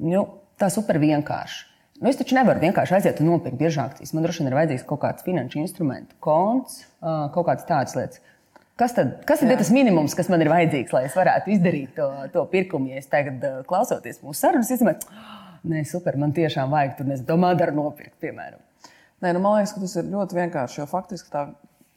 nu, 0.00 0.22
tā 0.60 0.70
super 0.72 0.96
vienkārši. 1.02 1.66
Nu, 2.00 2.08
es 2.08 2.16
taču 2.16 2.36
nevaru 2.38 2.62
vienkārši 2.62 2.96
aiziet 2.96 3.18
un 3.20 3.28
nopirkt 3.34 3.60
biežā 3.60 3.84
akcijas. 3.90 4.14
Man 4.16 4.24
droši 4.24 4.40
vien 4.40 4.48
ir 4.48 4.56
vajadzīgs 4.56 4.86
kaut 4.88 5.02
kāds 5.02 5.26
finanšu 5.26 5.60
instruments, 5.60 6.16
konts, 6.24 6.78
kaut 7.02 7.44
kādas 7.50 7.66
tādas 7.68 7.96
lietas. 7.98 8.22
Kas 8.80 8.94
tad, 8.96 9.18
kas 9.28 9.42
tad 9.42 9.52
ir 9.52 9.60
tas 9.60 9.70
minimums, 9.74 10.14
kas 10.16 10.30
man 10.32 10.40
ir 10.40 10.48
vajadzīgs, 10.48 10.94
lai 10.96 11.04
es 11.04 11.16
varētu 11.18 11.52
izdarīt 11.52 11.92
to, 11.98 12.08
to 12.32 12.46
pirkumu? 12.48 12.88
Ja 12.88 13.02
es 13.02 13.10
tagad 13.12 13.44
klausoties 13.68 14.22
mūsu 14.24 14.40
sarunas, 14.40 14.70
izdomāju, 14.72 15.04
nē, 15.68 15.82
super, 15.88 16.16
man 16.20 16.32
tiešām 16.36 16.72
vajag 16.72 16.96
tur 16.96 17.10
nezinu, 17.10 17.28
to 17.28 17.36
madaru 17.42 17.76
nopirkt, 17.76 18.16
piemēram. 18.24 18.62
Nē, 19.20 19.34
nu, 19.36 19.42
man 19.44 19.58
liekas, 19.58 19.74
ka 19.76 19.84
tas 19.84 19.98
ir 20.00 20.08
ļoti 20.08 20.38
vienkārši. 20.38 20.80
Jo 20.80 20.86
faktiski 20.88 21.28
tā 21.32 21.44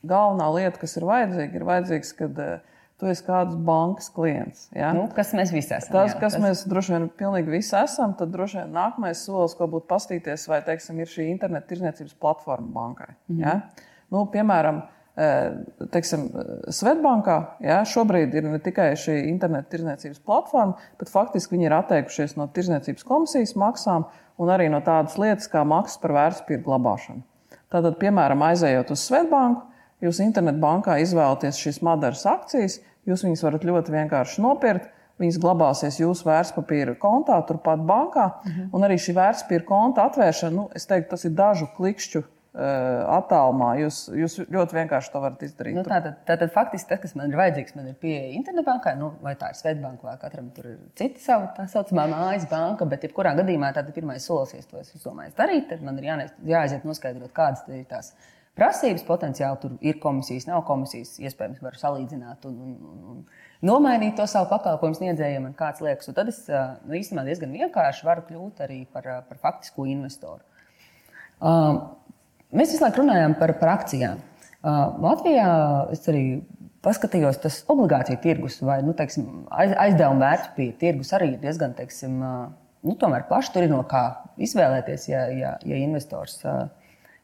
galvenā 0.03 0.49
lieta, 0.57 0.79
kas 0.81 0.97
ir 0.99 1.07
vajadzīga, 1.07 1.55
ir 1.55 1.67
vajadzīgs, 1.69 2.11
kad 2.17 2.41
uh, 2.43 2.57
tu 2.99 3.07
esi 3.11 3.23
kādas 3.27 3.55
bankas 3.69 4.09
klients. 4.13 4.65
Ja? 4.75 4.91
Nu, 4.95 5.05
kas 5.15 5.31
mēs 5.37 5.53
visi 5.55 5.71
esam? 5.75 5.93
Tas, 5.95 6.11
jā, 6.11 6.19
kas 6.19 6.35
tas... 6.35 6.43
mēs 6.43 6.65
droši 6.71 6.97
vien 6.97 7.07
pilnīgi 7.19 7.53
visi 7.55 7.77
esam, 7.79 8.15
tad 8.19 8.33
droši 8.33 8.59
vien 8.61 8.75
nākamais 8.75 9.23
solis, 9.23 9.55
ko 9.59 9.69
būtu 9.71 9.87
pastīties, 9.89 10.49
vai 10.51 10.59
teiksim, 10.67 10.99
ir 10.99 11.11
šī 11.11 11.29
internetu 11.31 11.71
tirzniecības 11.71 12.19
platforma 12.19 12.71
bankai. 12.75 13.13
Mm 13.13 13.37
-hmm. 13.37 13.47
ja? 13.47 13.87
nu, 14.11 14.25
piemēram, 14.35 14.83
teiksim, 15.13 16.25
Svetbankā 16.73 17.35
ja, 17.61 17.81
šobrīd 17.85 18.33
ir 18.33 18.47
ne 18.47 18.59
tikai 18.63 18.93
šī 18.97 19.19
interneta 19.29 19.69
tirdzniecības 19.75 20.23
platforma, 20.25 20.79
bet 20.97 21.11
faktiski 21.13 21.53
viņi 21.53 21.69
ir 21.69 21.75
atteikušies 21.77 22.33
no 22.39 22.47
tirdzniecības 22.53 23.05
komisijas 23.05 23.53
maksām 23.59 24.07
un 24.41 24.49
arī 24.49 24.71
no 24.73 24.81
tādas 24.85 25.19
lietas 25.21 25.51
kā 25.51 25.61
maksas 25.69 26.01
par 26.01 26.15
vērtspapīru 26.17 26.65
glabāšanu. 26.65 27.21
Tātad, 27.73 27.99
piemēram, 28.01 28.41
aizejot 28.49 28.93
uz 28.93 29.05
Svetbanku, 29.05 29.67
jūs 30.01 30.23
internetbankā 30.25 30.97
izvēlaties 31.05 31.61
šīs 31.61 31.81
Madaras 31.85 32.25
akcijas, 32.29 32.81
jūs 33.05 33.25
viņas 33.25 33.45
varat 33.45 33.69
ļoti 33.69 33.93
vienkārši 33.93 34.43
nopirkt. 34.45 34.89
Viņas 35.21 35.37
glabāsies 35.37 35.99
jūsu 36.01 36.25
vērtspapīra 36.25 36.95
kontā, 36.97 37.37
turpat 37.45 37.83
bankā. 37.85 38.31
Mhm. 38.47 38.71
Un 38.73 38.85
arī 38.89 38.97
šī 38.97 39.13
vērtspapīra 39.13 39.65
konta 39.67 40.07
atvēršana, 40.09 40.55
nu, 40.57 40.69
es 40.73 40.89
teiktu, 40.89 41.11
tas 41.13 41.25
ir 41.29 41.35
dažu 41.37 41.69
klikšķu 41.77 42.23
Eh, 42.23 42.32
attālumā. 42.53 43.71
Jūs, 43.81 44.03
jūs 44.13 44.35
ļoti 44.53 44.77
vienkārši 44.77 45.09
to 45.13 45.21
varat 45.23 45.41
izdarīt. 45.45 45.77
Nu, 45.77 45.83
tātad, 45.87 46.19
tātad 46.27 46.51
faktiski 46.53 46.91
tas, 46.91 46.99
kas 47.01 47.15
man 47.17 47.31
ir 47.33 47.39
vajadzīgs, 47.39 47.73
man 47.77 47.87
ir 47.89 47.95
pieeja 47.97 48.29
internetbankai, 48.37 48.93
nu, 48.99 49.09
vai 49.25 49.33
tā 49.39 49.49
ir 49.49 49.57
Svetbanka, 49.57 50.05
vai 50.05 50.13
katram 50.21 50.51
tur 50.53 50.67
ir 50.69 50.75
cita 50.99 51.23
savu, 51.23 51.49
tā 51.57 51.65
saucamā 51.71 52.05
mājas 52.11 52.45
banka. 52.51 52.85
Bet, 52.89 53.07
jebkurā 53.07 53.33
gadījumā, 53.39 53.73
tad 53.73 53.89
pirmais 53.95 54.27
solis, 54.29 54.53
ja 54.53 54.61
to 54.69 54.83
es 54.83 54.93
domāju 55.01 55.33
darīt, 55.39 55.65
tad 55.71 55.81
man 55.85 55.97
ir 55.97 56.11
jānes, 56.11 56.37
jāaiziet 56.45 56.85
noskaidrot, 56.85 57.33
kādas 57.33 57.65
ir 57.73 57.87
tās 57.89 58.13
prasības. 58.59 59.07
Potenciāli 59.09 59.61
tur 59.63 59.73
ir 59.81 59.97
komisijas, 60.03 60.45
nav 60.51 60.61
komisijas, 60.69 61.15
iespējams, 61.25 61.63
var 61.65 61.81
salīdzināt 61.81 62.45
un, 62.51 62.61
un, 62.69 63.03
un, 63.15 63.27
nomainīt 63.65 64.13
to 64.19 64.29
savu 64.29 64.51
pakalpojumu 64.53 65.01
sniedzējiem, 65.01 65.49
kāds 65.57 65.81
liekas. 65.81 66.13
Un 66.13 66.21
tad 66.21 66.29
es 66.29 66.45
nu, 66.45 66.93
īstenībā 67.01 67.25
diezgan 67.25 67.57
vienkārši 67.57 68.05
varu 68.05 68.29
kļūt 68.29 68.65
arī 68.67 68.83
par, 68.93 69.09
par 69.25 69.41
faktisku 69.41 69.89
investoru. 69.89 70.45
Um, 71.43 71.79
Mēs 72.53 72.73
visu 72.73 72.83
laiku 72.85 73.01
runājam 73.01 73.33
par, 73.39 73.55
par 73.57 73.73
akcijām. 73.79 74.19
Uh, 74.63 74.93
Latvijā 75.03 75.47
es 75.91 76.03
arī 76.11 76.23
paskatījos, 76.85 77.39
tas 77.41 77.61
obligāciju 77.71 78.19
tirgus 78.23 78.59
vai 78.63 78.77
nu, 78.85 78.93
teiksim, 78.97 79.45
aiz, 79.51 79.73
aizdevuma 79.85 80.27
vērtspapīra 80.27 80.77
tirgus 80.79 81.13
arī 81.17 81.31
diezgan 81.41 81.73
teiksim, 81.77 82.19
uh, 82.21 82.43
nu, 82.85 82.97
plašs. 82.99 83.51
Tur 83.55 83.65
ir 83.65 83.73
no 83.73 83.81
kā 83.89 84.03
izvēlēties, 84.37 85.07
ja, 85.09 85.25
ja, 85.33 85.55
ja 85.65 85.79
investors 85.81 86.39
uh, 86.45 86.67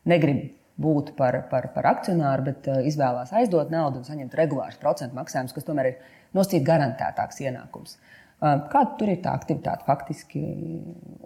negrib 0.10 0.48
būt 0.80 1.14
par, 1.20 1.44
par, 1.52 1.70
par 1.76 1.92
akcionāru, 1.92 2.50
bet 2.50 2.70
izvēlās 2.88 3.34
aizdot 3.36 3.70
naudu 3.70 4.00
un 4.00 4.08
saņemt 4.08 4.38
regulārus 4.40 4.80
procentu 4.80 5.18
maksājumus, 5.20 5.54
kas 5.54 5.68
tomēr 5.68 5.92
ir 5.92 5.98
nosacīti 6.34 6.64
garantētāks 6.66 7.42
ienākums. 7.44 7.98
Uh, 8.00 8.19
Kāda 8.40 8.94
tur 8.96 9.10
ir 9.12 9.18
tā 9.20 9.34
aktivitāte 9.36 9.84
faktiski, 9.84 10.42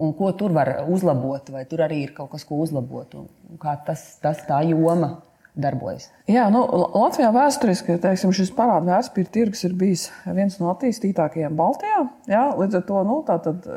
un 0.02 0.16
ko 0.18 0.32
tur 0.38 0.56
var 0.56 0.80
uzlabot, 0.90 1.52
vai 1.54 1.62
tur 1.70 1.84
arī 1.86 2.00
ir 2.08 2.16
kaut 2.18 2.32
kas, 2.32 2.46
ko 2.50 2.58
uzlabot, 2.64 3.14
un 3.20 3.60
kā 3.62 3.76
tas, 3.86 4.16
tas 4.24 4.42
tā 4.48 4.64
joma 4.66 5.12
darbojas? 5.54 6.08
Jā, 6.26 6.48
nu, 6.50 6.64
Latvijā 6.98 7.30
vēsturiski 7.36 8.00
teiksim, 8.02 8.34
šis 8.34 8.50
parādu 8.58 8.90
vērtspapīra 8.90 9.34
tirgus 9.36 9.62
ir 9.68 9.76
bijis 9.78 10.08
viens 10.26 10.58
no 10.58 10.72
attīstītākajiem 10.74 11.54
Baltijā. 11.60 12.00
Jā, 12.32 12.48
līdz 12.58 12.80
ar 12.80 12.88
to 12.90 13.04
nu, 13.06 13.20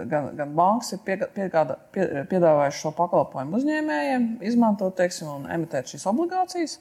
gan, 0.09 0.31
gan 0.39 0.57
bankas 0.57 0.97
ir 0.97 1.05
piegāda, 1.05 1.77
pie, 1.93 2.09
piedāvājušas 2.31 2.87
šo 2.87 2.95
pakalpojumu 2.97 3.61
uzņēmējiem, 3.61 4.31
izmantot 4.49 4.97
teiksim, 4.97 5.29
un 5.35 5.45
emitēt 5.59 5.93
šīs 5.93 6.09
obligācijas. 6.09 6.79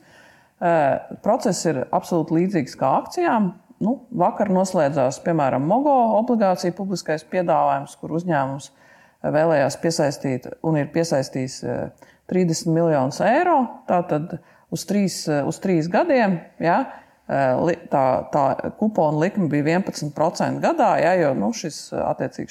Process 1.25 1.67
ir 1.67 1.83
absolūti 1.91 2.39
līdzīgs 2.39 2.79
kā 2.79 2.95
akcijām. 3.01 3.51
Nu, 3.83 3.97
vakar 4.15 4.49
noslēdzās, 4.55 5.19
piemēram, 5.25 5.65
MOGO 5.67 5.93
obligācija 6.21 6.75
publiskais 6.77 7.25
piedāvājums, 7.27 7.97
kur 7.99 8.13
uzņēmums 8.15 8.69
vēlējās 9.35 9.79
piesaistīt 9.81 10.45
un 10.63 10.77
ir 10.79 10.91
piesaistījis 10.93 11.57
30 12.31 12.71
miljonus 12.71 13.19
eiro. 13.25 13.57
Tātad 13.89 14.37
uz 14.71 14.85
trīs, 14.87 15.25
uz 15.27 15.59
trīs 15.63 15.89
gadiem. 15.91 16.37
Ja, 16.63 16.77
tā, 17.27 18.05
tā 18.31 18.45
kupona 18.79 19.25
likme 19.25 19.49
bija 19.51 19.81
11% 19.81 20.63
gadā, 20.63 20.93
ja, 21.03 21.11
jo 21.19 21.33
nu, 21.35 21.51
šis, 21.57 21.89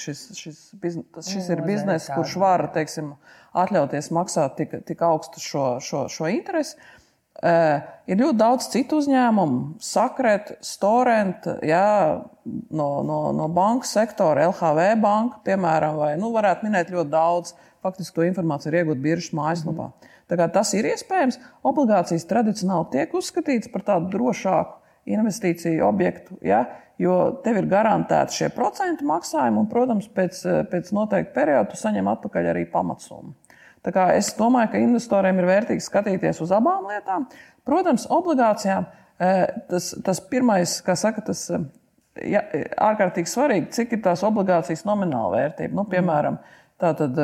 šis, 0.05 0.27
šis, 0.37 0.61
biznes, 0.83 1.31
šis 1.31 1.49
ir 1.57 1.65
bizness, 1.65 2.11
kurš 2.13 2.37
var 2.43 2.67
teiksim, 2.75 3.15
atļauties 3.57 4.13
maksāt 4.13 4.59
tik, 4.61 4.77
tik 4.85 5.07
augstu 5.07 5.41
šo, 5.41 5.67
šo, 5.81 6.05
šo 6.13 6.29
interesi. 6.37 6.77
Uh, 6.77 7.04
ir 7.43 8.21
ļoti 8.21 8.39
daudz 8.39 8.69
citu 8.73 9.01
uzņēmumu, 9.03 9.81
Sakret, 9.83 10.55
Storent, 10.65 11.49
jā, 11.67 12.23
no, 12.71 12.89
no, 13.07 13.19
no 13.37 13.49
banka 13.53 13.89
sektora, 13.91 14.49
LHV 14.53 14.95
banka, 15.03 15.41
piemēram, 15.49 15.99
vai 16.01 16.15
nu, 16.21 16.31
varētu 16.35 16.69
minēt 16.69 16.93
ļoti 16.95 17.13
daudz. 17.13 17.55
Faktiski 17.85 18.17
to 18.17 18.25
informāciju 18.25 18.71
ir 18.71 18.79
iegūta 18.81 19.03
biržas 19.05 19.35
mājaslapā. 19.37 19.91
Mm. 19.91 20.15
Tas 20.55 20.71
ir 20.73 20.87
iespējams. 20.89 21.37
Obligācijas 21.69 22.25
tradicionāli 22.31 22.95
tiek 22.95 23.13
uzskatītas 23.13 23.69
par 23.73 23.85
tādu 23.85 24.09
drošāku 24.15 24.81
investīciju 25.13 25.85
objektu, 25.85 26.39
ja, 26.41 26.63
jo 26.97 27.19
tev 27.45 27.59
ir 27.61 27.69
garantēti 27.69 28.39
šie 28.39 28.49
procentu 28.55 29.05
maksājumi, 29.09 29.61
un, 29.61 29.69
protams, 29.69 30.09
pēc, 30.09 30.41
pēc 30.71 30.93
noteikta 30.97 31.35
perioda 31.37 31.69
tu 31.69 31.81
saņem 31.81 32.09
atpakaļ 32.15 32.53
arī 32.55 32.65
pamatsummu. 32.73 33.35
Es 34.17 34.33
domāju, 34.39 34.73
ka 34.73 34.83
investoriem 34.83 35.41
ir 35.41 35.49
vērtīgi 35.51 35.85
skatīties 35.85 36.41
uz 36.45 36.53
abām 36.57 36.89
lietām. 36.91 37.27
Protams, 37.69 38.07
obligācijām 38.13 38.87
eh, 39.19 39.47
tas, 39.71 39.93
tas 40.05 40.21
pirmais, 40.31 40.79
kā 40.85 40.97
saka, 40.99 41.25
tas 41.29 41.47
ja, 42.23 42.45
ārkārtīgi 42.91 43.31
svarīgi, 43.31 43.73
cik 43.77 43.97
ir 43.97 44.05
tās 44.05 44.25
obligācijas 44.27 44.87
nomināla 44.89 45.35
vērtība. 45.39 45.77
Nu, 45.77 45.89
piemēram, 45.91 46.39
tā 46.81 46.95
tad 46.99 47.19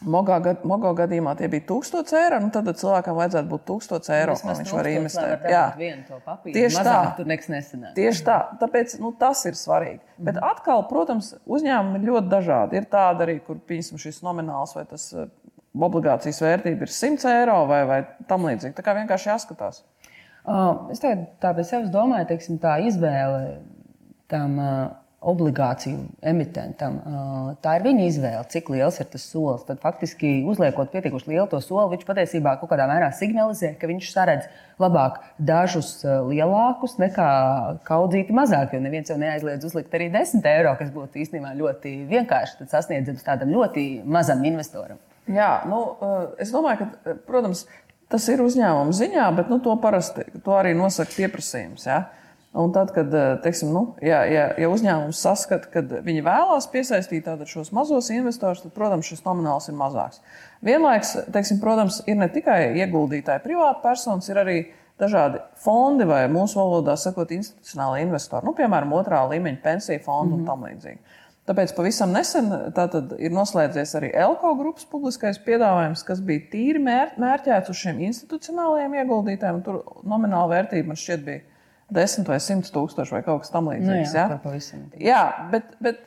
Mogā, 0.00 0.38
Mogo 0.64 0.94
gadījumā 0.96 1.34
tie 1.36 1.48
bija 1.52 1.66
1000 1.68 2.14
eiro. 2.16 2.38
Nu, 2.40 2.48
tad 2.54 2.70
cilvēkam 2.72 3.18
vajadzētu 3.18 3.50
būt 3.50 3.64
1000 3.68 4.12
eiro, 4.16 4.36
ko 4.40 4.54
viņš 4.56 4.72
var 4.72 4.88
investēt. 4.88 5.44
Jā, 5.52 5.64
tieši 6.46 6.84
tā. 6.86 6.94
Tur 7.18 7.28
nekas 7.28 7.50
nesanāk. 7.52 7.92
Tieši 7.98 8.24
tā. 8.24 8.38
Tāpēc 8.62 8.96
nu, 9.02 9.12
tas 9.20 9.44
ir 9.50 9.58
svarīgi. 9.60 10.00
Mm. 10.00 10.30
Bet 10.30 10.40
atkal, 10.46 10.86
protams, 10.88 11.34
uzņēmumi 11.44 12.00
ir 12.00 12.14
ļoti 12.14 12.32
dažādi. 12.32 12.80
Ir 12.80 12.88
tādi 12.92 13.26
arī, 13.26 13.36
kur 13.44 13.60
piemēram 13.68 14.00
šis 14.00 14.22
nomināls 14.24 14.72
vai 14.78 14.86
tas 14.88 15.04
eh, 15.12 15.28
obligācijas 15.76 16.40
vērtība 16.42 16.86
ir 16.86 16.94
100 16.94 17.34
eiro 17.34 17.60
vai, 17.70 17.82
vai 17.88 18.00
tam 18.30 18.48
līdzīgi. 18.48 18.74
Tā 18.76 18.84
kā 18.86 18.96
vienkārši 18.98 19.30
jāskatās. 19.30 19.82
Uh, 20.40 20.88
es 20.90 21.02
tā, 21.02 21.12
tā 21.42 21.52
pēc 21.54 21.68
sevis 21.68 21.92
domāju, 21.92 22.30
teiksim, 22.32 22.58
tā 22.62 22.78
izvēle 22.88 23.60
tam. 24.32 24.58
Uh, 24.58 24.88
obligāciju 25.20 25.98
emitentam. 26.24 26.94
Tā 27.60 27.74
ir 27.76 27.82
viņa 27.84 28.04
izvēle, 28.08 28.44
cik 28.52 28.70
liels 28.72 28.96
ir 29.02 29.08
tas 29.12 29.26
solis. 29.28 29.66
Tad 29.68 29.82
faktiski 29.82 30.30
uzliekot 30.48 30.88
pietiekuši 30.94 31.28
lielu 31.34 31.44
to 31.50 31.60
soli, 31.60 31.90
viņš 31.92 32.06
patiesībā 32.08 32.54
kaut 32.60 32.72
kādā 32.72 32.86
mērā 32.88 33.10
signalizē, 33.16 33.74
ka 33.76 33.90
viņš 33.90 34.08
saredz 34.14 34.48
labāk 34.80 35.20
dažus 35.36 35.92
lielākus 36.30 36.96
nekā 37.02 37.28
kaudzīti 37.88 38.36
mazāk. 38.36 38.72
Jo 38.72 38.80
neviens 38.80 39.12
jau 39.12 39.18
neaizliedz 39.20 39.68
uzlikt 39.68 39.92
arī 39.96 40.08
10 40.14 40.48
eiro, 40.54 40.72
kas 40.80 40.92
būtu 40.94 41.20
īstenībā 41.20 41.52
ļoti 41.58 41.94
vienkārši 42.08 42.70
sasniedzams 42.72 43.26
tādam 43.26 43.52
ļoti 43.52 43.90
mazam 44.08 44.40
investoram. 44.48 44.96
Jā, 45.30 45.50
nu, 45.70 45.82
es 46.42 46.50
domāju, 46.54 46.86
ka, 46.86 47.14
protams, 47.28 47.66
tas 48.10 48.26
ir 48.32 48.42
uzņēmuma 48.42 48.94
ziņā, 48.96 49.28
bet 49.36 49.52
nu, 49.52 49.60
to 49.62 49.76
parasti 49.82 50.26
to 50.44 50.56
arī 50.56 50.74
nosaka 50.74 51.14
pieprasījums. 51.14 51.86
Ja? 51.86 52.08
Un 52.52 52.72
tad, 52.74 52.90
kad 52.90 53.12
eh, 53.14 53.36
teiksim, 53.44 53.70
nu, 53.70 53.82
ja, 54.02 54.24
ja, 54.26 54.48
ja 54.58 54.70
uzņēmums 54.72 55.20
saskata, 55.22 55.68
ka 55.70 55.84
viņi 56.02 56.24
vēlās 56.26 56.66
piesaistīt 56.72 57.28
šos 57.46 57.70
mazos 57.76 58.10
investorus, 58.10 58.64
tad, 58.64 58.74
protams, 58.74 59.06
šis 59.06 59.22
nomināls 59.22 59.70
ir 59.70 59.76
mazāks. 59.78 60.18
Vienlaikus, 60.66 61.14
teiksim, 61.30 61.60
protams, 61.62 62.00
ir 62.10 62.18
ne 62.18 62.26
tikai 62.32 62.72
ieguldītāji, 62.82 63.44
privāti 63.44 63.84
personas, 63.84 64.26
ir 64.32 64.42
arī 64.42 64.58
dažādi 65.00 65.38
fondi 65.62 66.04
vai 66.10 66.24
mūsu 66.32 66.58
valodā 66.58 66.96
sakot, 66.98 67.30
institucionāli 67.38 68.02
investori, 68.02 68.48
nu, 68.48 68.56
piemēram, 68.58 68.98
otrā 68.98 69.22
līmeņa 69.30 69.62
pensiju 69.62 70.02
fondi 70.02 70.34
mm 70.34 70.36
-hmm. 70.36 70.42
un 70.42 70.50
tam 70.50 70.66
līdzīgi. 70.66 70.98
Tāpēc 71.50 71.72
pavisam 71.74 72.12
nesen 72.14 72.46
ir 73.18 73.32
noslēdzies 73.34 73.96
arī 73.98 74.12
Elko 74.14 74.52
grupas 74.54 74.84
publiskais 74.86 75.40
piedāvājums, 75.42 76.04
kas 76.06 76.20
bija 76.22 76.44
tīri 76.52 76.78
mēr, 76.84 77.16
mērķēts 77.18 77.72
uz 77.72 77.80
šiem 77.80 77.98
institucionālajiem 78.06 78.94
ieguldītājiem. 79.00 79.58
Tur 79.66 79.80
nomināla 80.06 80.52
vērtība 80.52 80.92
man 80.92 81.00
šķiet 81.00 81.24
bija 81.26 81.42
10 81.90 82.30
vai 82.30 82.38
100 82.38 82.70
tūkstoši 82.70 83.16
vai 83.16 83.22
kaut 83.26 83.42
kas 83.42 83.50
tamlīdzīgs. 83.56 83.90
Nu, 83.90 83.98
jā, 83.98 84.26
ja? 84.30 85.02
jā 85.08 85.22
bet, 85.50 85.74
bet 85.82 86.06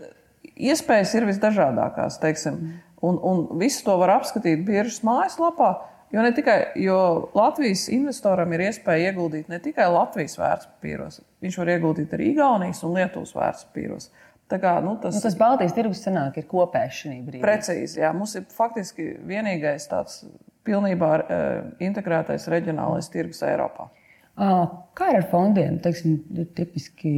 iespējas 0.72 1.18
ir 1.20 1.28
visdažādākās. 1.28 2.22
Teiksim, 2.24 2.64
un, 3.04 3.20
un 3.20 3.44
visu 3.60 3.84
to 3.84 4.00
var 4.00 4.16
apskatīt 4.16 4.64
biržas 4.68 5.04
mājaslapā. 5.04 5.74
Jo, 6.14 6.24
tikai, 6.38 6.60
jo 6.78 6.98
Latvijas 7.34 7.88
investoram 7.90 8.52
ir 8.54 8.68
iespēja 8.68 9.10
ieguldīt 9.10 9.48
ne 9.50 9.58
tikai 9.60 9.88
Latvijas 9.90 10.38
vērtspapīros, 10.38 11.24
viņš 11.42 11.56
var 11.58 11.72
ieguldīt 11.74 12.14
arī 12.14 12.28
Igaunijas 12.36 12.84
un 12.86 12.94
Lietuvas 13.00 13.34
vērtspapīros. 13.34 14.12
Tā 14.54 14.60
kā, 14.62 14.76
nu, 14.86 14.94
tas, 15.02 15.16
nu, 15.18 15.24
tas 15.24 15.36
Baltijas 15.40 15.74
tirgus 15.74 16.04
sanāk, 16.06 16.38
ir 16.38 16.46
kopējs 16.46 16.98
šī 17.02 17.16
brīdī. 17.26 17.42
Precīzi, 17.42 18.04
jā. 18.04 18.12
Mums 18.14 18.36
ir 18.38 18.46
faktiski 18.54 19.16
vienīgais 19.26 19.88
tāds 19.90 20.20
pilnībā 20.68 21.12
uh, 21.18 21.72
integrētais 21.82 22.46
reģionālais 22.54 23.10
tirgus 23.14 23.42
Eiropā. 23.48 23.90
Kā 24.34 25.08
ir 25.14 25.20
ar 25.20 25.26
fondiem? 25.30 25.76
Teiksim, 25.82 26.16
tipiski 26.58 27.12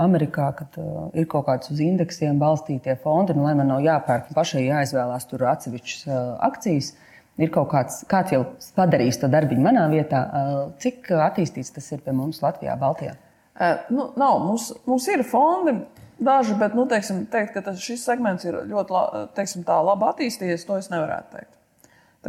Amerikā, 0.00 0.46
kad 0.56 0.76
uh, 0.80 1.08
ir 1.16 1.26
kaut 1.28 1.44
kāds 1.48 1.72
uz 1.72 1.80
indeksiem 1.84 2.38
balstītie 2.40 2.94
fondi, 3.02 3.36
nu, 3.36 3.44
lai 3.44 3.52
man 3.58 3.68
nav 3.68 3.82
jāpērk 3.84 4.30
pašai 4.36 4.66
jāizvēlās 4.70 5.28
tur 5.28 5.44
atsevišķas 5.50 6.06
uh, 6.08 6.22
akcijas. 6.48 6.94
Ir 7.40 7.50
kaut 7.52 7.72
kāds, 7.72 7.98
kāds 8.08 8.32
jau 8.32 8.44
padarījis 8.76 9.24
to 9.24 9.28
darbu 9.28 9.56
manā 9.60 9.88
vietā. 9.90 10.20
Uh, 10.24 10.56
cik 10.80 11.10
attīstīts 11.16 11.74
tas 11.74 11.90
ir 11.92 12.04
pie 12.04 12.14
mums 12.16 12.44
Latvijā, 12.44 12.76
Baltijā? 12.80 13.16
Uh, 13.54 13.84
nu, 13.92 14.08
nav. 14.20 14.40
Mums, 14.46 14.70
mums 14.88 15.08
ir 15.12 15.24
fondi, 15.26 15.76
daži, 16.18 16.54
bet 16.60 16.76
nu, 16.78 16.86
teiksim, 16.90 17.24
teikt, 17.30 17.54
ka 17.56 17.64
tas, 17.70 17.82
šis 17.82 18.04
segments 18.06 18.46
ir 18.46 18.62
ļoti 18.70 19.04
teiksim, 19.36 19.66
tā, 19.66 19.80
labi 19.84 20.08
attīstījies, 20.12 20.66
to 20.68 20.78
es 20.80 20.90
nevarētu 20.92 21.36
teikt. 21.36 21.54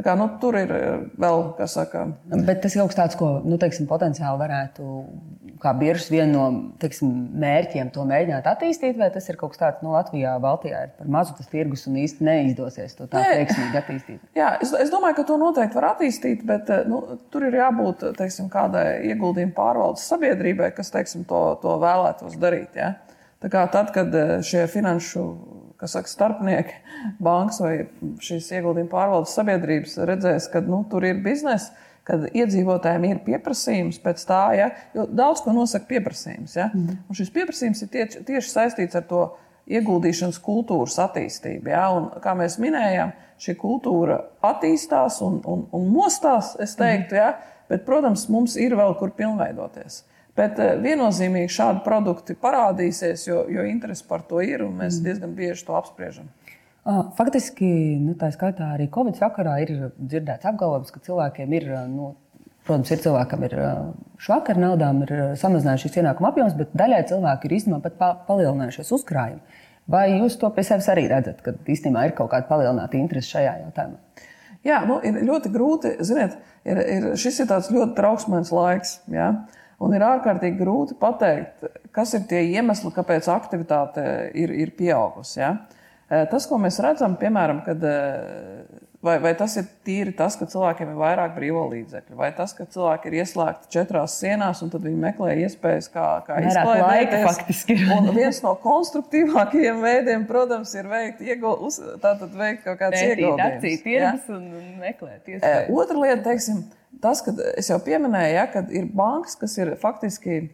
Kā, 0.04 0.12
nu, 0.20 0.26
tur 0.42 0.58
ir 0.60 0.72
eh, 0.76 1.04
vēl, 1.22 1.42
kas 1.56 1.78
saka. 1.78 2.02
Bet 2.28 2.60
tas 2.66 2.74
ir 2.76 2.82
kaut 2.82 2.92
kas 2.92 2.98
tāds, 2.98 3.18
ko 3.20 3.30
nu, 3.48 3.56
teiksim, 3.62 3.88
potenciāli 3.88 4.42
varētu, 4.42 4.88
kā 5.64 5.72
biržas 5.80 6.10
viena 6.12 6.34
no 6.34 6.74
teiksim, 6.82 7.14
mērķiem, 7.40 7.94
to 7.96 8.04
mēģināt 8.10 8.50
attīstīt, 8.52 8.98
vai 9.00 9.08
tas 9.14 9.30
ir 9.32 9.40
kaut 9.40 9.54
kas 9.54 9.62
tāds, 9.62 9.86
nu, 9.86 9.94
Latvijā, 9.96 10.34
Baltijā 10.44 10.82
ir 10.88 10.92
par 10.98 11.08
mazu 11.16 11.38
tas 11.38 11.48
tirgus 11.52 11.86
un 11.88 11.96
īsti 12.02 12.28
neizdosies 12.28 12.98
to 12.98 13.08
tā 13.12 13.24
veiksmīgi 13.24 13.80
attīstīt? 13.80 14.20
Jā, 14.36 14.52
es, 14.66 14.76
es 14.84 14.92
domāju, 14.92 15.22
ka 15.22 15.28
to 15.32 15.40
noteikti 15.40 15.80
var 15.80 15.92
attīstīt, 15.94 16.44
bet 16.50 16.74
eh, 16.76 16.84
nu, 16.92 17.00
tur 17.32 17.48
ir 17.48 17.56
jābūt 17.62 18.10
teiksim, 18.20 18.52
kādai 18.52 18.88
ieguldījuma 19.14 19.56
pārvaldes 19.56 20.04
sabiedrībai, 20.12 20.74
kas 20.76 20.92
teiksim, 20.92 21.24
to, 21.30 21.46
to 21.64 21.80
vēlētos 21.86 22.36
darīt. 22.42 22.76
Ja? 22.76 22.98
Tad, 23.52 23.92
kad 23.94 24.16
eh, 24.16 24.38
šie 24.46 24.66
finanšu 24.72 25.26
saka, 25.86 26.10
starpnieki, 26.10 26.78
bankas 27.26 27.60
vai 27.62 27.74
šīs 28.24 28.52
ieguldījuma 28.58 28.92
pārvaldes 28.92 29.36
sabiedrības 29.38 30.00
redzēs, 30.10 30.50
ka 30.52 30.64
nu, 30.66 30.84
tur 30.90 31.06
ir 31.06 31.20
biznesa, 31.26 31.74
kad 32.06 32.28
iedzīvotājiem 32.38 33.08
ir 33.10 33.22
pieprasījums 33.26 33.98
pēc 34.04 34.22
tā, 34.30 34.42
ja, 34.58 34.70
jo 34.94 35.08
daudz 35.10 35.42
ko 35.42 35.56
nosaka 35.56 35.90
pieprasījums. 35.90 36.54
Ja, 36.58 36.70
mm. 36.70 37.00
Un 37.10 37.18
šis 37.18 37.32
pieprasījums 37.34 37.82
ir 37.82 37.92
tie, 37.94 38.06
tieši 38.28 38.52
saistīts 38.52 38.98
ar 38.98 39.08
to 39.10 39.24
ieguldīšanas 39.66 40.38
kultūras 40.46 41.00
attīstību. 41.02 41.72
Ja, 41.74 41.88
un, 41.98 42.12
kā 42.22 42.36
mēs 42.38 42.60
minējām, 42.62 43.14
šī 43.42 43.58
kultūra 43.58 44.20
attīstās 44.46 45.18
un, 45.26 45.40
un, 45.50 45.66
un 45.74 45.88
mostās, 45.92 46.54
es 46.62 46.78
teiktu, 46.78 47.18
mm. 47.18 47.22
ja, 47.22 47.64
bet, 47.72 47.86
protams, 47.90 48.28
mums 48.30 48.58
ir 48.62 48.78
vēl 48.78 48.94
kur 49.02 49.14
pilnveidoties. 49.18 50.04
Bet 50.36 50.60
eh, 50.60 50.76
viennozīmīgi 50.84 51.54
šādi 51.56 51.84
produkti 51.86 52.36
parādīsies, 52.40 53.28
jo, 53.30 53.46
jo 53.52 53.66
interesi 53.70 54.06
par 54.08 54.26
to 54.30 54.42
ir, 54.44 54.66
un 54.66 54.76
mēs 54.82 55.00
mm. 55.00 55.08
diezgan 55.08 55.38
bieži 55.38 55.68
to 55.68 55.78
apspriežam. 55.80 56.32
Faktiski, 57.18 57.66
nu, 57.98 58.14
tā 58.14 58.28
skaitā 58.30 58.76
arī 58.76 58.86
Covid 58.94 59.18
sakarā 59.18 59.56
ir 59.64 59.72
dzirdēts 59.98 60.46
apgalvojums, 60.46 60.92
ka 60.94 61.00
cilvēkiem 61.08 61.56
ir, 61.58 61.66
nu, 61.90 62.12
protams, 62.68 62.92
ir 62.94 63.02
cilvēkam 63.02 63.46
ir 63.48 63.56
švaka 64.22 64.54
ar 64.54 64.60
naudām, 64.62 65.00
ir 65.02 65.16
samazinājušies 65.42 65.98
ienākuma 66.04 66.30
apjoms, 66.30 66.54
bet 66.60 66.76
daļai 66.78 67.02
cilvēku 67.10 67.50
ir 67.50 67.56
īstenībā 67.58 67.82
pat 67.88 68.22
palielinājušies 68.28 68.94
uzkrājumi. 69.00 69.64
Vai 69.90 70.06
jūs 70.12 70.38
to 70.42 70.50
pie 70.54 70.66
sevis 70.66 70.88
arī 70.94 71.08
redzat, 71.10 71.42
ka 71.46 71.56
īstenībā 71.74 72.06
ir 72.06 72.16
kaut 72.18 72.32
kāda 72.36 72.46
palielināta 72.50 72.98
interese 72.98 73.34
šajā 73.34 73.58
jautājumā? 73.64 74.24
Jā, 74.66 74.80
nu, 74.90 74.98
ir 75.06 75.20
ļoti 75.26 75.52
grūti. 75.54 75.92
Ziniet, 76.06 76.40
ir, 76.66 76.80
ir, 76.82 77.12
šis 77.22 77.44
ir 77.44 77.52
ļoti 77.52 77.94
trauksmīgs 77.98 78.54
laiks. 78.54 78.96
Ja? 79.14 79.28
Un 79.86 79.94
ir 79.94 80.06
ārkārtīgi 80.06 80.58
grūti 80.58 80.98
pateikt, 80.98 81.68
kas 81.96 82.16
ir 82.18 82.26
tie 82.30 82.42
iemesli, 82.56 82.90
kāpēc 82.96 83.30
aktivitāte 83.30 84.06
ir, 84.34 84.54
ir 84.66 84.74
pieaugusi. 84.78 85.40
Ja? 85.44 85.56
Tas, 86.32 86.46
ko 86.50 86.58
mēs 86.62 86.80
redzam, 86.82 87.18
piemēram, 87.22 87.62
kad 87.66 87.86
Vai, 89.06 89.20
vai 89.22 89.36
tas 89.38 89.54
ir 89.60 89.68
tīri 89.86 90.16
tas, 90.18 90.34
ka 90.40 90.48
cilvēkiem 90.50 90.90
ir 90.90 90.96
vairāk 90.98 91.36
brīvo 91.36 91.62
līdzekļu, 91.70 92.16
vai 92.18 92.32
tas, 92.34 92.56
ka 92.58 92.66
cilvēki 92.74 93.12
ir 93.12 93.18
ieslēgti 93.20 93.70
četrās 93.76 94.16
sienās 94.18 94.64
un 94.66 94.72
tad 94.74 94.82
viņi 94.82 94.98
meklē 95.04 95.36
iespējas, 95.44 95.92
kā, 95.94 96.06
kā 96.26 96.40
izklaidēties. 96.42 97.62
Un 98.00 98.10
viens 98.16 98.40
no 98.42 98.56
konstruktīvākajiem 98.64 99.84
veidiem, 99.84 100.26
protams, 100.30 100.74
ir 100.80 100.90
veikt, 100.90 101.22
iegul, 101.22 101.70
tātad 102.02 102.34
veikt 102.34 102.66
kaut 102.66 102.82
kādas 102.82 103.04
ieguldījumus. 103.04 103.86
Ja? 103.94 104.16
un 104.34 104.50
meklēt 104.82 105.30
iespējas. 105.36 105.70
Otra 105.76 106.02
lieta, 106.02 106.22
teiksim, 106.32 106.66
tas, 107.04 107.22
ka 107.26 107.34
es 107.58 107.70
jau 107.72 107.80
pieminēju, 107.84 108.36
ja, 108.36 108.46
ka 108.52 108.64
ir 108.74 108.88
bankas, 108.96 109.38
kas 109.40 109.58
ir 109.62 109.76
faktiski 109.82 110.46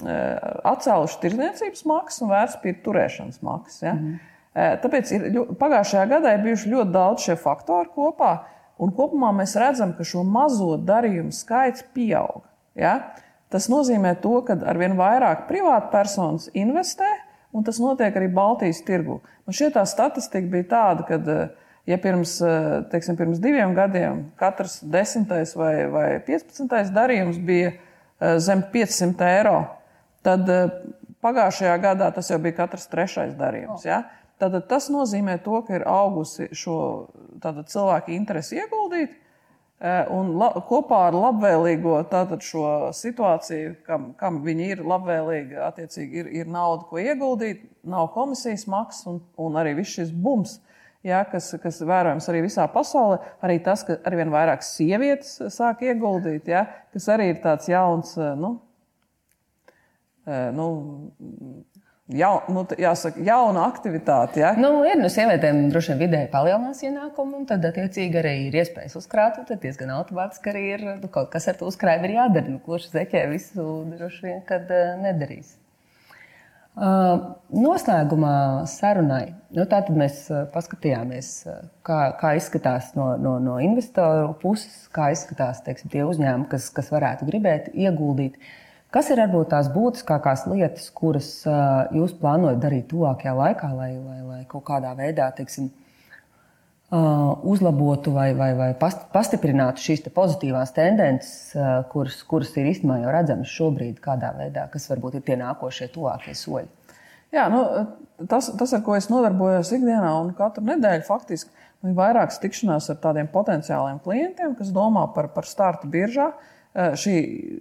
atcēluši 0.00 1.18
tirdzniecības 1.22 1.84
maksas 1.88 2.24
un 2.24 2.32
vērtspapīra 2.32 2.82
turēšanas 2.84 3.40
maksas. 3.44 3.80
Ja? 3.84 3.94
Mm. 3.96 4.18
Tāpēc 4.82 5.12
ir, 5.14 5.26
pagājušajā 5.60 6.06
gadā 6.10 6.34
ir 6.34 6.44
bijuši 6.44 6.72
ļoti 6.72 6.94
daudz 6.94 7.26
šie 7.26 7.36
faktori 7.38 7.92
kopā, 7.94 8.32
un 8.80 8.94
kopumā 8.96 9.32
mēs 9.36 9.54
redzam, 9.60 9.92
ka 9.96 10.06
šo 10.06 10.24
mazo 10.26 10.74
darījumu 10.88 11.34
skaits 11.36 11.84
pieaug. 11.94 12.46
Ja? 12.78 13.12
Tas 13.52 13.68
nozīmē, 13.70 14.14
to, 14.22 14.38
ka 14.46 14.56
arvien 14.70 14.96
vairāk 14.98 15.46
privātpersonas 15.50 16.48
investē, 16.56 17.08
un 17.52 17.66
tas 17.66 17.80
notiek 17.82 18.14
arī 18.16 18.30
Baltijas 18.32 18.82
tirgu. 18.86 19.18
Man 19.46 19.56
šķiet, 19.56 19.74
tā 19.74 19.84
statistika 19.90 20.46
bija 20.52 20.68
tāda, 20.70 21.06
ka, 21.08 21.18
ja 21.88 21.98
pirms, 22.00 22.36
teiksim, 22.92 23.16
pirms 23.18 23.40
diviem 23.42 23.74
gadiem 23.76 24.26
katrs 24.40 24.80
desmitais 24.82 25.54
vai, 25.56 25.74
vai 25.90 26.08
15. 26.26 26.92
darījums 26.94 27.40
bija 27.44 27.72
zem 28.42 28.62
500 28.72 29.28
eiro, 29.38 29.58
tad 30.26 30.48
pagājušajā 31.24 31.76
gadā 31.80 32.10
tas 32.14 32.28
jau 32.32 32.40
bija 32.42 32.58
katrs 32.62 32.88
trešais 32.92 33.32
darījums. 33.38 33.86
Ja? 33.88 34.04
Tad 34.40 34.56
tas 34.68 34.88
nozīmē, 34.92 35.38
to, 35.44 35.58
ka 35.66 35.76
ir 35.76 35.84
augusi 35.88 36.48
šo 36.56 36.76
cilvēku 37.40 38.14
interesi 38.16 38.56
ieguldīt, 38.60 39.12
un 40.12 40.34
la, 40.40 40.50
kopā 40.68 41.06
ar 41.08 41.16
labvēlīgo 41.16 41.98
situāciju, 42.96 43.74
kam, 43.86 44.10
kam 44.20 44.40
viņi 44.44 44.70
ir 44.74 44.82
labvēlīgi, 44.84 45.60
attiecīgi 45.64 46.22
ir, 46.22 46.32
ir 46.42 46.50
nauda, 46.52 46.84
ko 46.88 47.00
ieguldīt, 47.00 47.64
nav 47.84 48.10
komisijas 48.16 48.66
maksas 48.68 49.08
un, 49.08 49.22
un 49.40 49.56
arī 49.60 49.76
viss 49.80 49.96
šis 49.96 50.12
bums. 50.12 50.58
Ja, 51.06 51.22
kas, 51.24 51.46
kas 51.62 51.78
vērojams 51.80 52.26
arī 52.28 52.42
visā 52.44 52.66
pasaulē, 52.68 53.22
arī 53.46 53.56
tas, 53.64 53.86
ka 53.88 53.96
arvien 54.04 54.28
vairāk 54.32 54.60
sievietes 54.66 55.38
sāk 55.54 55.80
ieguldīt, 55.86 56.50
ja, 56.52 56.66
kas 56.92 57.08
arī 57.14 57.30
ir 57.32 57.38
tāds 57.40 57.70
jauns, 57.72 58.12
e, 58.20 58.26
nu, 58.36 58.50
e, 60.28 60.42
nu, 60.52 60.66
Jaun, 62.10 62.42
nu, 62.50 62.64
jāsaka, 62.74 63.22
jauna 63.22 63.68
aktivitāte. 63.68 64.40
Ja? 64.42 64.50
Nu, 64.58 64.80
ir, 64.82 64.96
nu, 64.98 65.06
sievietēm 65.12 65.68
droši 65.70 65.92
vien 65.92 66.00
vidēji 66.00 66.30
palielinās 66.32 66.82
ienākumu, 66.82 67.38
un 67.38 67.46
tad, 67.46 67.62
attiecīgi, 67.68 68.18
arī 68.18 68.32
ir 68.48 68.56
iespējas 68.58 68.98
uzkrāt. 68.98 69.38
Tad 69.46 69.62
diezgan 69.62 69.92
automātiski 69.94 70.50
arī 70.50 70.64
ir 70.72 70.84
nu, 70.96 71.10
kaut 71.12 71.30
kas 71.30 71.46
ar 71.52 71.60
to 71.60 71.70
uzkrājumu 71.70 72.10
jādara. 72.16 72.50
Nu, 72.50 72.58
Kluši 72.64 72.90
zeķē 72.96 73.22
visu 73.30 73.68
droši 73.92 74.26
vien, 74.26 74.42
kad 74.48 74.66
uh, 74.74 74.96
nedarīs. 75.04 75.54
Noslēgumā 76.80 78.36
sarunai. 78.70 79.34
Nu, 79.52 79.66
Tātad 79.68 79.96
mēs 79.98 80.22
uh, 80.30 80.44
paskatījāmies, 80.54 81.28
kā, 81.84 81.98
kā 82.20 82.30
izskatās 82.38 82.92
no, 82.94 83.10
no, 83.18 83.34
no 83.42 83.58
investoru 83.60 84.30
puses, 84.40 84.86
kā 84.94 85.10
izskatās 85.12 85.60
teiksim, 85.66 85.90
tie 85.92 86.04
uzņēmumi, 86.06 86.46
kas, 86.52 86.70
kas 86.72 86.88
varētu 86.94 87.26
gribēt 87.28 87.68
ieguldīt. 87.74 88.38
Kas 88.94 89.10
ir 89.10 89.20
varbūt 89.22 89.50
tās 89.52 89.68
būtiskākās 89.74 90.46
lietas, 90.50 90.88
kuras 90.94 91.28
jūs 91.94 92.14
plānojat 92.22 92.62
darīt 92.62 92.88
tuvākajā 92.90 93.34
laikā, 93.38 93.70
lai, 93.74 93.92
lai, 93.98 94.18
lai 94.26 94.40
kaut 94.50 94.64
kādā 94.70 94.94
veidā 94.98 95.28
teiksim, 95.36 95.68
uh, 95.68 95.89
uzlabotu 96.90 98.10
vai, 98.10 98.32
vai, 98.34 98.50
vai 98.58 98.70
pastiprinātu 99.12 99.82
šīs 99.84 100.02
te 100.02 100.10
pozitīvās 100.14 100.72
tendences, 100.74 101.52
uh, 101.54 101.84
kuras, 101.92 102.16
kuras 102.26 102.50
ir 102.58 102.66
īstenībā 102.72 102.96
jau 103.04 103.14
redzamas 103.14 103.52
šobrīd, 103.54 104.00
kādā 104.02 104.32
veidā, 104.34 104.66
kas 104.72 104.88
varbūt 104.90 105.20
ir 105.20 105.26
tie 105.28 105.36
nākošie 105.38 105.86
tuvākie 105.94 106.34
soļi? 106.34 106.66
Jā, 107.30 107.46
nu, 107.52 107.62
tas, 108.26 108.50
tas, 108.58 108.74
ar 108.74 108.82
ko 108.82 108.96
es 108.98 109.06
nodarbojos 109.12 109.70
ikdienā 109.76 110.10
un 110.18 110.32
katru 110.34 110.66
nedēļu, 110.66 111.06
faktiski 111.06 111.54
ir 111.86 111.94
vairākas 111.94 112.42
tikšanās 112.42 112.90
ar 112.90 112.98
tādiem 113.04 113.30
potenciāliem 113.30 114.02
klientiem, 114.02 114.58
kas 114.58 114.74
domā 114.74 115.06
par, 115.14 115.30
par 115.36 115.46
startu 115.46 115.90
biržā. 115.92 116.32
Uh, 116.34 116.96
šī 116.98 117.14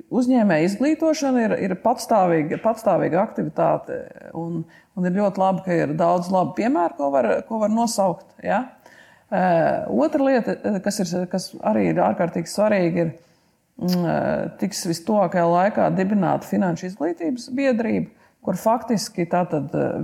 uzņēmēja 0.09 0.71
izglītošana 0.71 1.45
ir, 1.45 1.55
ir 1.69 1.77
patstāvīga, 1.85 2.59
patstāvīga 2.65 3.21
aktivitāte. 3.21 4.01
Un, 4.37 4.63
un 4.97 5.05
ir 5.05 5.15
ļoti 5.21 5.41
labi, 5.41 5.63
ka 5.65 5.77
ir 5.85 5.95
daudz 5.97 6.29
labu 6.33 6.53
piemēru, 6.57 6.97
ko 6.97 7.13
var, 7.13 7.29
ko 7.45 7.61
var 7.61 7.73
nosaukt. 7.73 8.27
Ja? 8.45 8.63
Eh, 9.29 9.85
otra 9.89 10.23
lieta, 10.25 10.55
eh, 10.57 10.77
kas, 10.83 10.99
ir, 11.03 11.25
kas 11.31 11.49
arī 11.61 11.89
ir 11.91 12.01
ārkārtīgi 12.01 12.49
svarīga, 12.49 13.03
ir 13.03 13.11
mm, 13.81 14.55
tiks 14.61 14.85
vistuvākajā 14.89 15.49
laikā 15.49 15.89
dibināta 15.97 16.49
finanšu 16.49 16.89
izglītības 16.89 17.49
biedrība, 17.53 18.09
kur 18.41 18.57
faktiski 18.57 19.27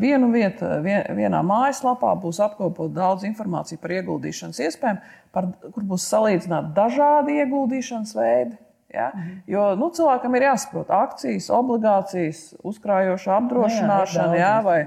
vienu 0.02 0.30
vietu, 0.34 0.68
vienā 0.86 1.42
mājaslapā 1.42 2.12
būs 2.22 2.42
apkopot 2.44 2.94
daudz 2.94 3.24
informācijas 3.26 3.82
par 3.82 3.96
ieguldīšanas 3.98 4.62
iespējām, 4.68 5.02
par, 5.34 5.50
kur 5.72 5.88
būs 5.90 6.06
salīdzināti 6.12 6.76
dažādi 6.78 7.42
ieguldīšanas 7.42 8.14
veidi 8.16 8.60
Ja? 8.96 9.12
Mhm. 9.16 9.40
Jo 9.48 9.64
nu, 9.76 9.90
cilvēkam 9.92 10.38
ir 10.38 10.48
jāsaprot 10.48 10.92
akcijas, 10.94 11.50
obligācijas, 11.54 12.44
uzkrājoša 12.66 13.34
apdrošināšana, 13.40 14.38
jā, 14.38 14.46
jā, 14.46 14.54
vai 14.66 14.78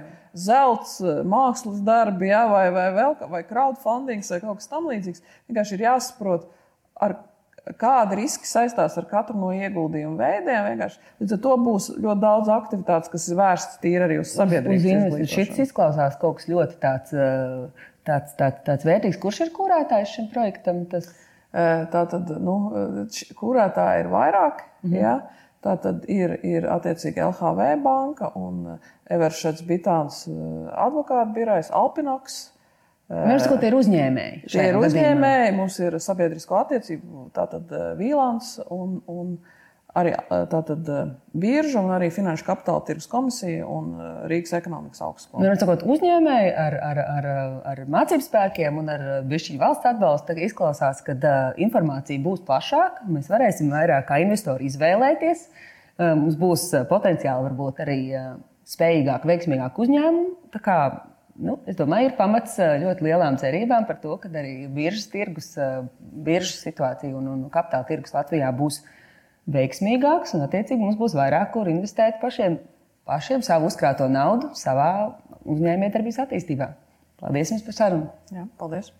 zelts, 0.45 0.99
mākslas 1.29 1.81
darbi, 1.87 2.31
jā, 2.31 2.45
vai, 2.51 2.67
vai, 2.75 2.87
vēl, 2.97 3.17
vai 3.33 3.43
crowdfunding 3.49 4.25
vai 4.31 4.41
kaut 4.45 4.61
kas 4.61 4.71
tamlīdzīgs. 4.73 5.25
Vienkārši 5.51 5.77
ir 5.77 5.85
jāsaprot, 5.87 6.47
ar 6.99 7.17
kāda 7.77 8.17
riska 8.17 8.49
saistās 8.49 8.97
ar 9.01 9.07
katru 9.11 9.37
no 9.39 9.51
ieguldījumu 9.53 10.17
veidiem. 10.21 10.69
Vienkārši. 10.71 11.01
Līdz 11.21 11.37
ar 11.37 11.43
to 11.45 11.55
būs 11.67 11.89
ļoti 11.97 12.23
daudz 12.25 12.51
aktivitātes, 12.55 13.13
kas 13.13 13.29
ir 13.29 13.41
vērstas 13.41 13.81
tīri 13.83 14.07
arī 14.07 14.19
uz 14.23 14.33
sabiedrību. 14.37 15.25
Šis 15.29 15.65
izklausās 15.67 16.19
kaut 16.21 16.41
kas 16.41 16.49
ļoti 16.51 16.79
tāds, 16.83 17.17
tāds, 18.09 18.37
tāds, 18.39 18.63
tāds 18.67 18.89
vērtīgs. 18.89 19.21
Kurš 19.23 19.43
ir 19.47 19.57
kurētājs 19.57 20.15
šim 20.17 20.31
projektam? 20.35 20.85
Tas... 20.93 21.11
Tā 21.49 22.03
tad, 22.13 22.29
nu, 22.45 22.55
kurētāji 23.39 24.03
ir 24.03 24.11
vairāk. 24.13 24.59
Mm 24.83 24.91
-hmm. 24.91 24.99
ja? 25.01 25.15
Tā 25.65 25.75
tad 25.83 26.05
ir, 26.07 26.37
ir 26.47 26.69
attiecīgi 26.71 27.19
LHV 27.25 27.73
banka 27.83 28.31
un 28.39 28.79
Everšets 29.11 29.65
Bitāns 29.67 30.23
advokāta 30.71 31.33
birojas 31.35 31.73
Alpinoks. 31.75 32.39
Mēs 33.09 33.47
sakām, 33.47 33.59
tie 33.63 33.71
ir 33.71 33.77
uzņēmēji. 33.79 34.41
Tie 34.53 34.67
ir 34.69 34.79
uzņēmēji, 34.79 35.53
mums 35.57 35.79
ir 35.81 35.97
sabiedrisko 36.05 36.59
attiecību, 36.61 37.31
tātad 37.35 37.73
Vīlāns 37.99 38.59
un, 38.75 38.99
un 39.09 39.39
arī 39.99 40.15
tātad, 40.51 40.89
birža 41.39 41.83
un 41.83 41.93
arī 41.95 42.09
Finanšu 42.15 42.47
kapitāla 42.47 42.83
tirgus 42.89 43.09
komisija 43.11 43.67
un 43.69 43.93
Rīgas 44.31 44.55
ekonomikas 44.59 45.03
augstskola. 45.05 45.45
Nu, 45.45 45.55
sakot, 45.61 45.85
uzņēmēji 45.87 46.53
ar, 46.65 46.77
ar, 46.91 47.01
ar, 47.05 47.31
ar 47.73 47.83
mācību 47.91 48.27
spēkiem 48.27 48.81
un 48.83 48.93
ar 48.95 49.07
bišķiņu 49.29 49.63
valsts 49.63 49.91
atbalstu 49.93 50.39
izklausās, 50.47 51.03
ka 51.07 51.17
informācija 51.61 52.23
būs 52.25 52.45
plašāka. 52.49 53.09
Mēs 53.13 53.31
varēsim 53.33 53.73
vairāk 53.75 54.09
kā 54.11 54.21
investori 54.25 54.71
izvēlēties. 54.71 55.49
Mums 55.99 56.39
būs 56.39 56.71
potenciāli 56.91 57.49
varbūt 57.49 57.81
arī 57.83 58.01
spējīgāk, 58.69 59.25
veiksmīgāk 59.29 59.81
uzņēmumu. 59.83 60.53
Kā, 60.63 60.79
nu, 61.43 61.57
es 61.71 61.79
domāju, 61.79 62.11
ir 62.11 62.19
pamats 62.19 62.59
ļoti 62.59 63.07
lielām 63.09 63.39
cerībām 63.41 63.89
par 63.89 63.99
to, 64.03 64.15
ka 64.23 64.31
arī 64.31 64.69
biržas 64.73 65.09
tirgus, 65.13 65.51
biržas 65.99 66.63
situācija 66.67 67.17
un, 67.17 67.33
un 67.35 67.45
kapitāla 67.53 67.89
tirgus 67.89 68.15
Latvijā 68.17 68.53
būs 68.55 68.83
veiksmīgāks, 69.49 70.35
un 70.37 70.45
attiecīgi 70.47 70.81
mums 70.83 70.99
būs 71.01 71.17
vairāk, 71.19 71.53
kur 71.55 71.71
investēt 71.71 72.21
pašiem, 72.23 72.59
pašiem 73.09 73.45
savu 73.47 73.71
uzkrāto 73.71 74.09
naudu 74.13 74.53
savā 74.59 74.91
uzņēmējdarbības 75.49 76.23
attīstībā. 76.27 76.73
Paldies 77.19 77.55
jums 77.55 77.65
par 77.67 77.77
sarunu! 77.81 78.11
Jā, 78.35 78.47
paldies! 78.61 78.93